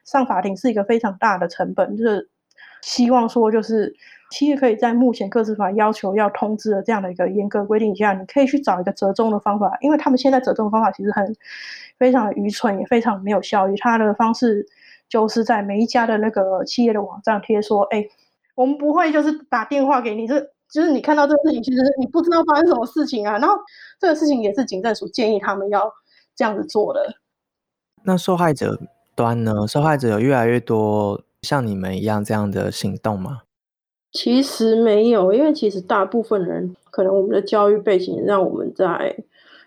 [0.04, 2.28] 上法庭是一个非常大的成本，就是
[2.82, 3.94] 希望说就是
[4.30, 11.36] 企业可以在目前个资法要求要通知的这样的一个严格规定下，你可以去找一个折中的方法，因为他们现在折中的方法其实很
[11.98, 13.76] 非常的愚蠢，也非常没有效率。
[13.76, 14.66] 他的方式
[15.08, 18.04] 就是在每一家的那个企业的网站贴说，哎，
[18.54, 23.38] 我们不会就是打电话给你，这就是你看到这个事情，其实你不知道发生什么事情啊。
[23.38, 23.54] 然后
[24.00, 25.92] 这个事情也是警政署建议他们要
[26.34, 27.14] 这样子做的。
[28.02, 28.78] 那受害者
[29.14, 29.66] 端呢？
[29.68, 33.42] 受害者有越来越多像你们一样这样的行动吗？
[34.16, 39.14] 其实没有，因为其实大部分人可能我们的教育背景让我们在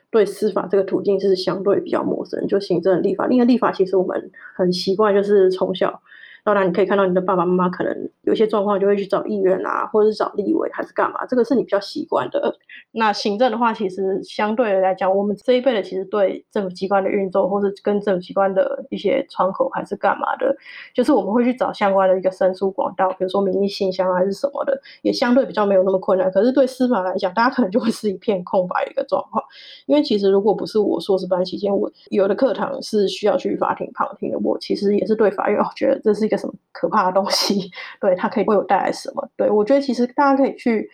[0.09, 6.01] 对司法这个途径是相对比较陌生，就行政立法，因为立法其实我们很习惯，就是从小。
[6.49, 11.23] 当然，你可以看到你的爸爸妈妈可能有些状况就会去找议员啊，或者是找立委，还是干嘛？
[11.27, 12.57] 这个是你比较习惯的。
[12.93, 20.57] 那行政的话，其实相对来讲，我们这一辈的其实对政府机关的运作，或是跟政府机关的一些窗口还是干嘛的，
[20.91, 26.31] 就是我们会去找相关的一个申诉管道，比如说民意信箱还是什么的，也相对比较没有那么困难。
[26.31, 29.43] 可是对司法来讲，大家可能就会是一片空白的一个状况。
[29.85, 37.69] 因为其实如果不是我硕士班期间，我有的课堂是需要去法庭旁听的，我其实也是对法院，我觉得这是一个什么可怕的东西？
[38.01, 39.29] 对它可以为我带来什么？
[39.37, 40.89] 对我觉得其实大家可以去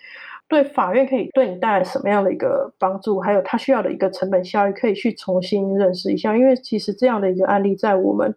[0.49, 6.35] 对法院可以对你带来什么样的一个帮助，还有它需要的一个成本效益，可以去重新认识一下。
[6.35, 8.35] 因为其实这样的一个案例，在我们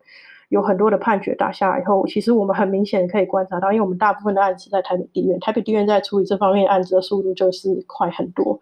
[0.48, 8.58] 有很多的判决打下来以后，其实我们很明显可以观察到，因为我们大部分的案子在台北地院，台北地院在处理这方面案子的速度就是快很多。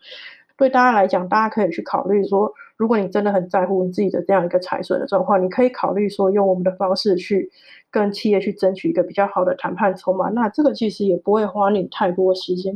[0.57, 7.51] 对大家来讲，大家可以去考虑说，如果你真的很在乎你自己的这样一个财损的状况，你可以考虑说，用我们的方式去
[7.91, 10.29] 跟企业去争取一个比较好的谈判筹码。
[10.31, 12.75] 那这个其实也不会花你太多时间，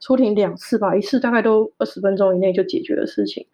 [0.00, 3.46] 出庭两次吧，一次大概都二十分钟以内就解决的事情。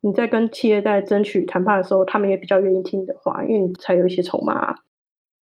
[0.00, 4.74] 你在跟企业在争取谈判的时候，他们也比较愿意听你的话，因为你才有一些筹码。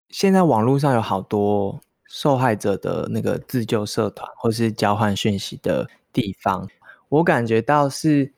[0.09, 6.69] 现在网络上有好多受害者的那个自救社团，或是交换讯息的地方。
[7.09, 8.33] 我感觉到是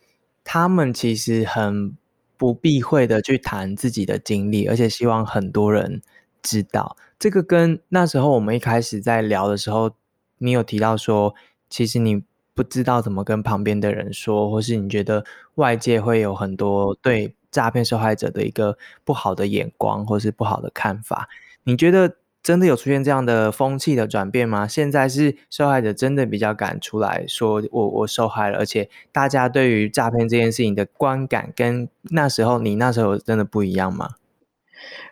[0.44, 1.96] 他们其实很
[2.36, 6.00] 不避讳的去谈自己的经历，而且希望很多人
[6.42, 6.96] 知道。
[7.18, 9.92] 这个跟那时候我们一开始在聊的时候，
[10.38, 11.34] 你有提到说，
[11.70, 12.24] 其实你
[12.54, 15.24] 不知道怎么跟旁边的人说，或是你觉得
[15.54, 21.28] 外界会有很多对诈骗受害者的一个不好的眼光，或是不好的看法。
[21.64, 22.16] 你觉得？
[22.42, 24.66] 真的有出现这样的风气的转变吗？
[24.66, 34.08] 现在是受害者真的比较敢出来说我我受害了，而且大家对于诈骗这件事情的观感跟那时候你那时候真的不一样吗？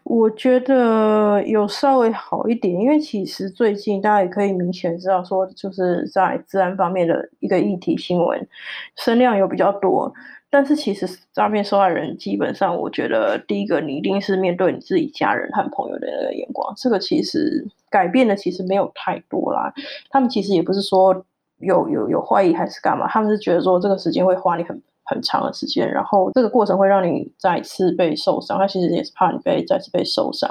[0.03, 8.49] 我觉得有稍微好一点，因为其实最近大家也可以明显知道说，就是在治安方面的一个议题新闻
[8.97, 10.12] 声量有比较多。
[10.51, 19.73] 但是其实诈骗受害人基本上，我觉得第一个你一定是面对你自己家人和朋友的那个眼光，这个其实改变的其实没有太多啦。
[20.11, 21.25] 他们其实也不是说
[21.59, 28.59] 有有有怀疑还是干嘛，他们是觉得说这个时间会花你很很长的时间，然后这个过程会让你再次被受伤。
[28.59, 30.49] 他其实也是怕你被再次被受伤，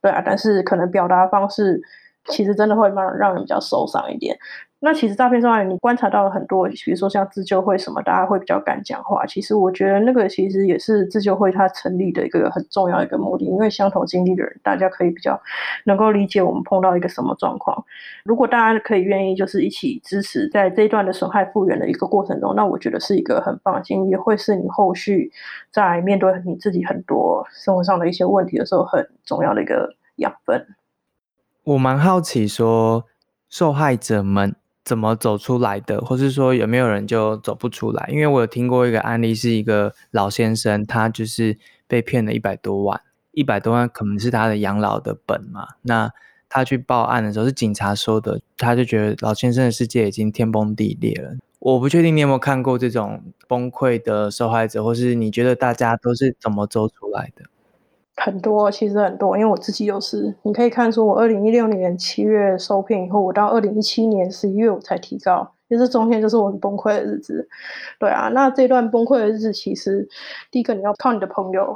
[0.00, 0.22] 对啊。
[0.24, 1.82] 但是可能表达方式
[2.26, 4.36] 其实真的会让让人比较受伤一点。
[4.82, 9.26] 那其实诈骗受害人，你观察到了很多，比如说像自救会什么，大家会比较敢讲话。
[9.26, 15.38] 其实我觉得那个其实也是自救会它成立的一个很重要一个目的，因为相同经历的人，大家可以比较
[15.84, 17.84] 能够理解我们碰到一个什么状况。
[18.24, 25.30] 如果大家可以愿意就是一起支持在这一段的损害复原的一个过程中，那我觉得是一个很棒的经历，会是你后续
[25.70, 30.66] 在面对你自己很多生活上的一些问题的时候很重要的一个养分。
[31.64, 33.04] 我蛮好奇说，
[33.48, 34.56] 受害者们。
[34.82, 38.08] 怎么走出来的，或是说有没有人就走不出来？
[38.10, 41.56] 因为我有听过一个案例，是一个老先生，他就是
[41.86, 43.00] 被骗了一百多万，
[43.32, 45.68] 一百多万可能是他的养老的本嘛。
[45.82, 46.10] 那
[46.48, 51.36] 他去报案的时候，是警察说的，他就觉得老先生的世界已经天崩地裂了。
[51.60, 57.44] 我不确定你有没有看过这种崩溃的受害者，或是你觉得大家都是怎么走出来的？
[58.22, 67.48] 很多，其实很多，因为我自己有是，你可以看出我二零一六年七月受骗以后，我到二零一七年十一月我才提高，其实中间就是我很崩溃的日子。
[67.98, 70.06] 对啊，那这段崩溃的日子，其实
[70.50, 71.74] 第一个你要靠你的朋友，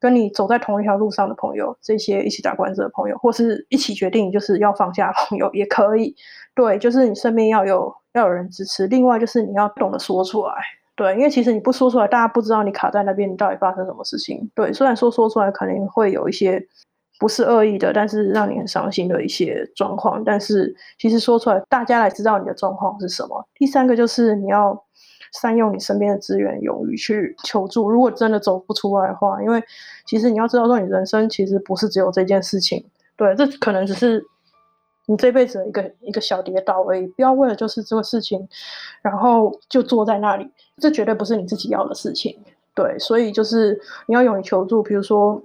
[0.00, 6.16] 跟你走在同一条路上的朋友，这些一起打官司的朋友，或是一起决定就是要放下朋友也可以。
[6.54, 10.54] 对，就是你身边要有要有人支持，另外就是你要懂得说出来。
[10.96, 14.50] 对，因为其实你不说出来，大家不知道你卡在那边，你到底发生什么事情。
[14.54, 16.66] 对，虽然说说出来可能会有一些
[17.20, 20.24] 不是恶意的，但是让你很伤心的一些状况。
[20.24, 23.46] 但是其实说出来，大家来知道你的状况是什么。
[23.54, 24.84] 第三个就是你要
[25.40, 27.90] 善用你身边的资源，勇于去求助。
[27.90, 29.62] 如果真的走不出来的话，因为
[30.06, 32.82] 其实你要知道说，你人生其实不是只有这件事情。
[33.16, 34.24] 对，这可能只是
[35.06, 38.48] 你这辈子的一个一个小跌倒而已，不要为了就是这个事情，
[39.02, 40.50] 然后就坐在那里，
[40.80, 42.36] 这绝对不是你自己要的事情。
[42.74, 44.82] 对，所以就是你要勇于求助。
[44.82, 45.42] 比如说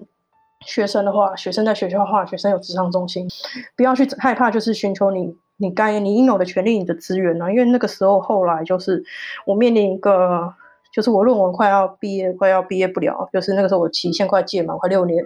[0.62, 3.28] 学生的话，学生在学校的话，学生有智商中心，
[3.76, 7.52] 不要去害怕，就是寻求你你该你应有的权利、你的资源呢。
[7.52, 9.04] 因为那个时候后来就是
[9.46, 10.54] 我面临一个。
[10.94, 15.26] 就是我论文快要毕业，快要毕业不了，就是那个时候我期限快届满，快六年，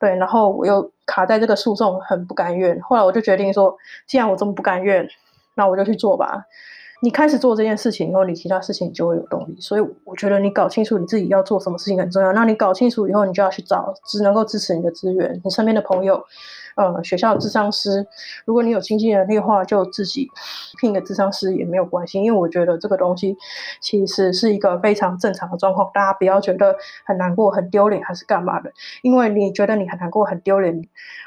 [0.00, 2.80] 对，然后我又卡在这个诉讼，很不甘愿。
[2.80, 3.76] 后来我就决定说，
[4.06, 5.06] 既然我这么不甘愿，
[5.54, 6.46] 那我就去做吧。
[7.04, 9.56] 你开始做这件事情以后，你其他事情就会有动力。
[9.58, 12.32] 所以我觉得你搞清楚你自己要做什么事情很重要。
[12.32, 16.24] 那你搞清楚以后，你就要去找只能够支持你的资源，你身边的朋友。
[16.74, 18.06] 呃，学校的智商师，
[18.46, 20.26] 如果你有经济能力的话，就自己
[20.80, 22.18] 聘一个智商师也没有关系。
[22.18, 23.36] 因为我觉得这个东西
[23.82, 26.74] 其实是一个非常正常的状况，大家不要觉得
[27.04, 28.72] 很难过、很丢脸还是干嘛的。
[29.02, 30.82] 因为你觉得你很难过、很丢脸，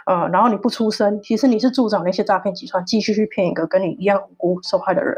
[0.07, 5.15] 呃，然后你不出声，其实你是助长那些诈骗集团继续去骗一个跟你一样无辜受害的人。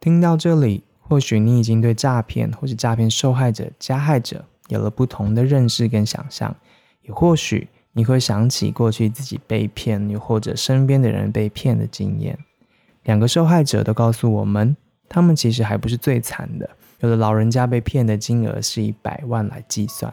[0.00, 4.42] 听到这里，或许你已经对诈骗或是诈骗受害者、加害者。
[4.68, 6.56] 有了不同的认识跟想象，
[7.02, 12.38] 也或许你会想起过去自己被骗，又或者身边的人被骗的经验。
[13.02, 14.74] 两个受害者都告诉我们，
[15.08, 16.70] 他们其实还不是最惨的。
[17.00, 20.10] 有的老人家被骗的金额是以百万来计算，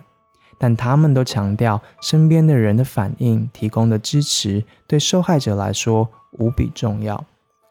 [0.58, 7.24] 但他们都强调身边的人的反应、提供的支持对受害者来说无比重要。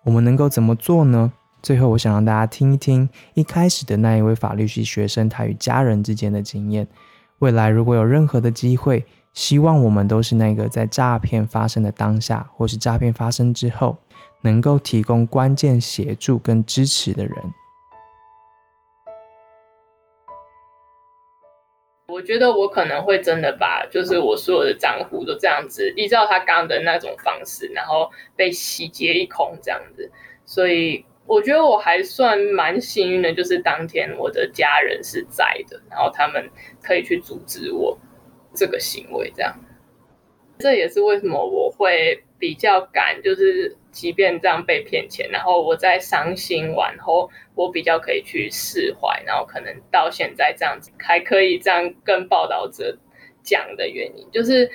[0.04, 1.32] 我们能够怎么做呢？
[1.66, 6.86] 最后，我想让大家听一听一开始的那一位法律系学生他与家人之间的经验。
[7.40, 13.96] 未来如果有任何的机会，希望我们都是那个在诈骗发生的当下，或是诈骗发生之后，
[14.42, 17.34] 能够提供关键协助跟支持的人。
[22.06, 30.08] 我觉得我可能会真的把，就是我所有的账户都这样子依照他刚刚的那种方式，然后被洗劫一空这样子，
[30.44, 31.04] 所以。
[31.26, 36.48] 我觉得我还算蛮幸运的，就是当天我的家人是在的，然后他们
[36.82, 37.98] 可以去阻止我
[38.54, 39.54] 这个行为，这样。
[40.58, 52.96] 这也是为什么我会比较敢，就是即便这样被骗钱，然后我在伤心完后，我比较可以去释怀，然后可能到现在这样子还可以这样跟报道者
[53.42, 54.70] 讲的原因，就是。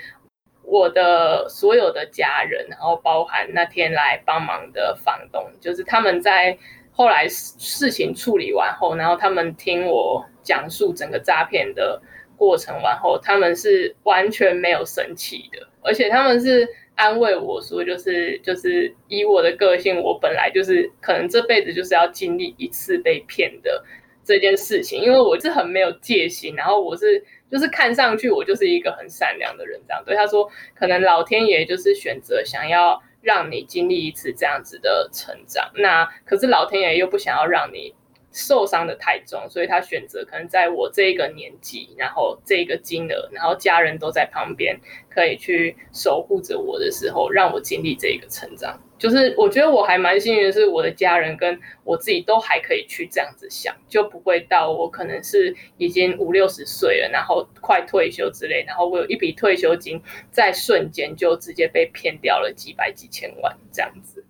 [0.72, 6.57] 我的所有的家人，然后包含那天来帮忙的房东，就是他们在
[6.93, 12.01] 后来事情处理完后，然后他们听我讲述整个诈骗的
[12.38, 16.65] 过程完后，他们是完全没有生气的，而且他们是
[16.95, 23.84] 安慰我说，就是就是以我的个性，我本来就是可能这辈子就是要经历一次被骗的
[24.24, 27.24] 这件事情，因为我是很没有戒心，然后我是。
[27.51, 37.93] 就是看上去我就是一个很善良的人，这样对他说，可能老天爷就是选择想要让你经历一次这样子的成长，那可是老天爷又不想要让你。
[38.32, 44.80] 受伤的太重，所以他选择可能在我这个年纪，然后这个金额，然后家人都在旁边，
[45.10, 48.82] 可以去守护着我的时候，让我经历这个成长。
[48.98, 64.24] 就是我觉得我还蛮幸运是，我的家人跟我自己都还可以去这样子想，就不会到我可能是已经五六十岁了，然后快退休之类，然后我有一笔退休金，在瞬间就直接被骗掉了几百几千万这样子。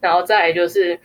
[0.00, 1.00] 然后再来就是。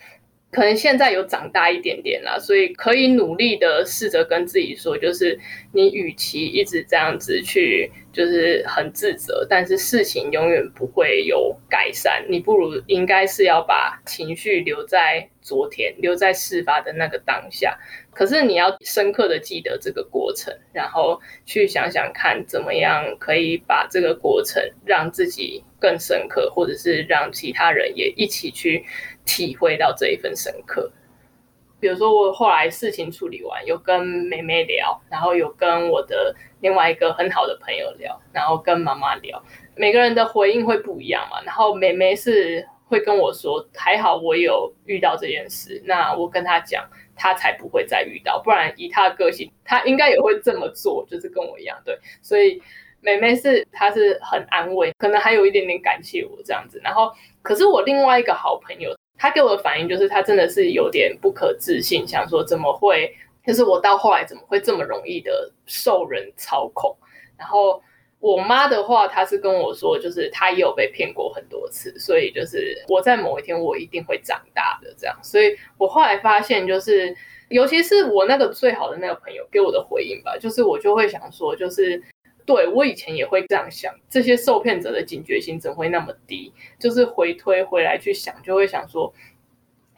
[0.52, 5.40] 可能现在有长大一点点了，所以可以努力的试着跟自己说，就是
[5.72, 17.78] 你与其一直这样子去，就是很自责，但是事情永远不会有改善，你不如应该是要把情绪留在昨天，留在事发的那个当下。
[18.12, 28.84] 可是你要深刻的记得这个过程，然后去想想看，怎么样可以把这个过程让自己更深刻，或者是让其他人也一起去。
[29.30, 30.92] 体会到这一份深刻，
[31.80, 39.40] 比如说我后来事情处理完，有跟妹妹聊，然后有跟我的另外一个很好的朋友聊，然后跟妈妈聊，
[39.76, 41.44] 每个人的回应会不一样嘛。
[41.44, 51.96] 然后妹妹是会跟我说，还好我有遇到这件事，那我跟她讲，她才不会再遇到，不然以她的个性，她应该也会这么做，就是跟我一样，对。
[52.24, 52.60] 所以
[53.00, 56.82] 妹妹是她是很安慰，可能还有一点点感谢我这样子。
[56.84, 57.12] 然后
[57.44, 58.90] 可是我另外一个好朋友。
[59.20, 63.14] 他给我的反应就是，他真的是有点不可置信，想说怎么会，
[63.46, 66.96] 就是我到后来怎么会这么容易的受人操控？
[67.38, 67.84] 然后
[68.20, 75.16] 我妈的话，她是跟我说，就是她也有被骗过很多次，所以就是我在某一天我一定会长大的这样。
[75.22, 77.16] 所以我后来发现，就是
[77.50, 82.02] 尤其是我那个最好的那个朋友给我的回应吧，就是我就会想说，就是。
[82.50, 86.52] 对我以前也会这样想，这些受骗者的警觉性怎会那么低？
[86.80, 89.14] 就是回推回来去想，就会想说，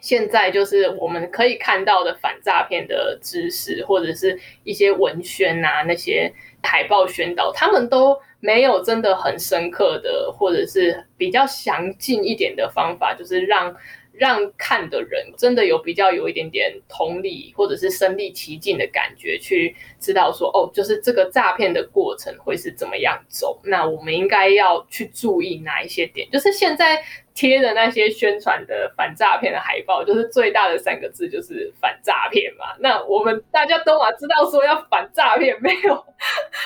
[0.01, 13.73] 现在就是我们可以看到的反诈骗的知识，或者是一些文宣啊，那些海报宣导，他们都没有真的很深刻的，或者是比较详尽一点的方法，就是让。
[14.11, 23.59] 让看的人真的有比较有一点点同理，或者是身历其境的感觉，去知道说，哦，就是这个诈骗的过程会是怎么样走。
[23.63, 26.29] 那我们应该要去注意哪一些点？
[26.29, 27.03] 就是现在
[27.41, 32.65] 贴的那些宣传的反诈骗的海报，就是最大的三个字就是反诈骗嘛。
[32.79, 36.05] 那我们大家都啊知道说要反诈骗，没有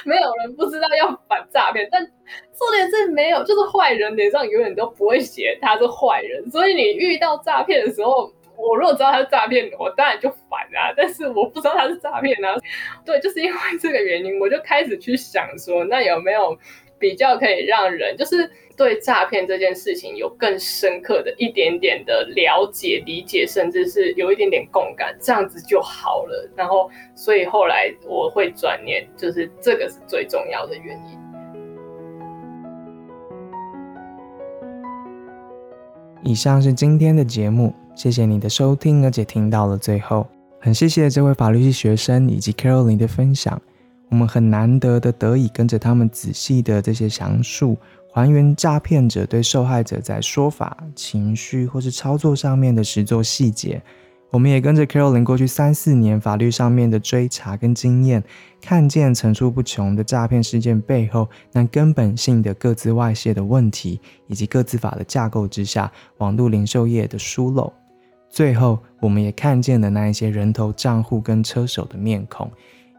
[0.04, 2.06] 没有人不知道要反诈骗，但。
[2.58, 10.92] 重点是没有，就是坏人脸上永远都不会写他是坏人，所以你遇到诈骗的时候，我如果知道他是诈骗，我当然就烦啊。
[10.96, 12.56] 但是我不知道他是诈骗啊，
[13.06, 16.58] 对，就是因为这个原因，我就开始去想说，那有没有
[16.98, 26.50] 比较可以让人就是对诈骗这件事情有更深刻的一点点的了解、理解，甚至是有一点点共感，这样子就好了。
[26.56, 31.20] 然后，所以后来我会转念，就是这个是最重要的原因。
[36.24, 40.28] 以上是今天的节目，谢谢你的收听，而且听到了最后，
[40.60, 43.62] 很谢谢这位法律系学生以及 Caroline 的分享。
[44.10, 47.78] 我们很难得的得以跟着他们仔细的这些详述，
[48.14, 53.82] 还原诈骗者对受害者在说法、情绪或是操作上面的实作细节。
[54.32, 58.22] 我们也跟着 Caroline 过去三四年法律上面的追查跟经验，
[58.62, 67.72] 看见层出不穷的诈骗事件背后那根本性的各自外泄的问题，以及各自法的架构之下网络零售业的疏漏。
[68.30, 72.52] 最后，我们也看见了那一些人头账户跟车手的面孔，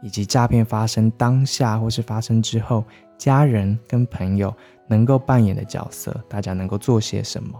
[0.06, 2.84] 以及诈骗发生当下或是发生之后，
[3.18, 4.54] 家人跟朋友
[4.86, 7.50] 能够扮演的角色，大家能够做些什么。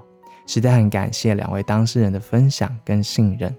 [0.47, 3.53] 实在很感谢两位当事人的分享跟信任。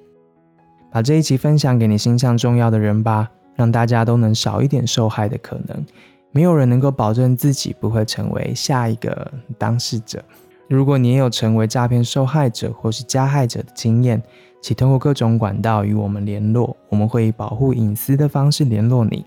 [0.89, 5.85] 把这一期分享给你心上重要的人吧，让大家都能少一点受害的可能。
[6.31, 10.23] 没有人能够保证自己不会成为下一个当事者。
[10.69, 14.23] 如果你也有成为诈骗受害者或是加害者的经验，
[14.61, 19.25] 请通过各种管道与我们联络，我们会以保护隐私的方式联络你。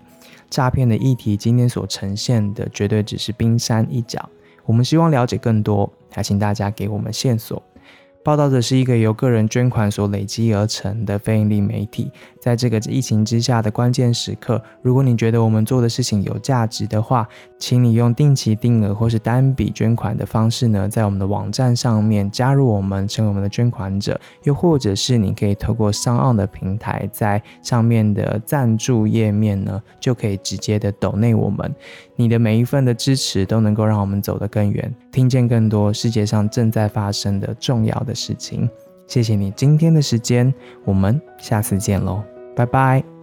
[0.49, 4.29] 诈骗的议题今天所呈现的绝对只是冰山一角，
[4.65, 7.63] 我们希望了解更多，还请大家给我们线索。
[8.23, 12.11] 报道者是一个由个人捐款所累积而成的非盈利媒体。
[12.39, 24.19] 在这个疫情之下的关键时刻，如果你觉得我们做的事情有价值的话，请你用定期定额或是单笔捐款的方式呢，在我们的网站上面加入我们，成为我们的捐款者。
[24.43, 31.73] 又或者是你可以透过商岸的平台，在上面的赞助页面呢，就可以直接的抖内我们。
[32.21, 38.69] 你的每一份的支持都能够让我们走得更远，听见更多世界上正在发生的重要的事情。
[39.07, 40.53] 谢谢你今天的时间，
[40.85, 42.21] 我们下次见喽，
[42.55, 43.20] 拜拜。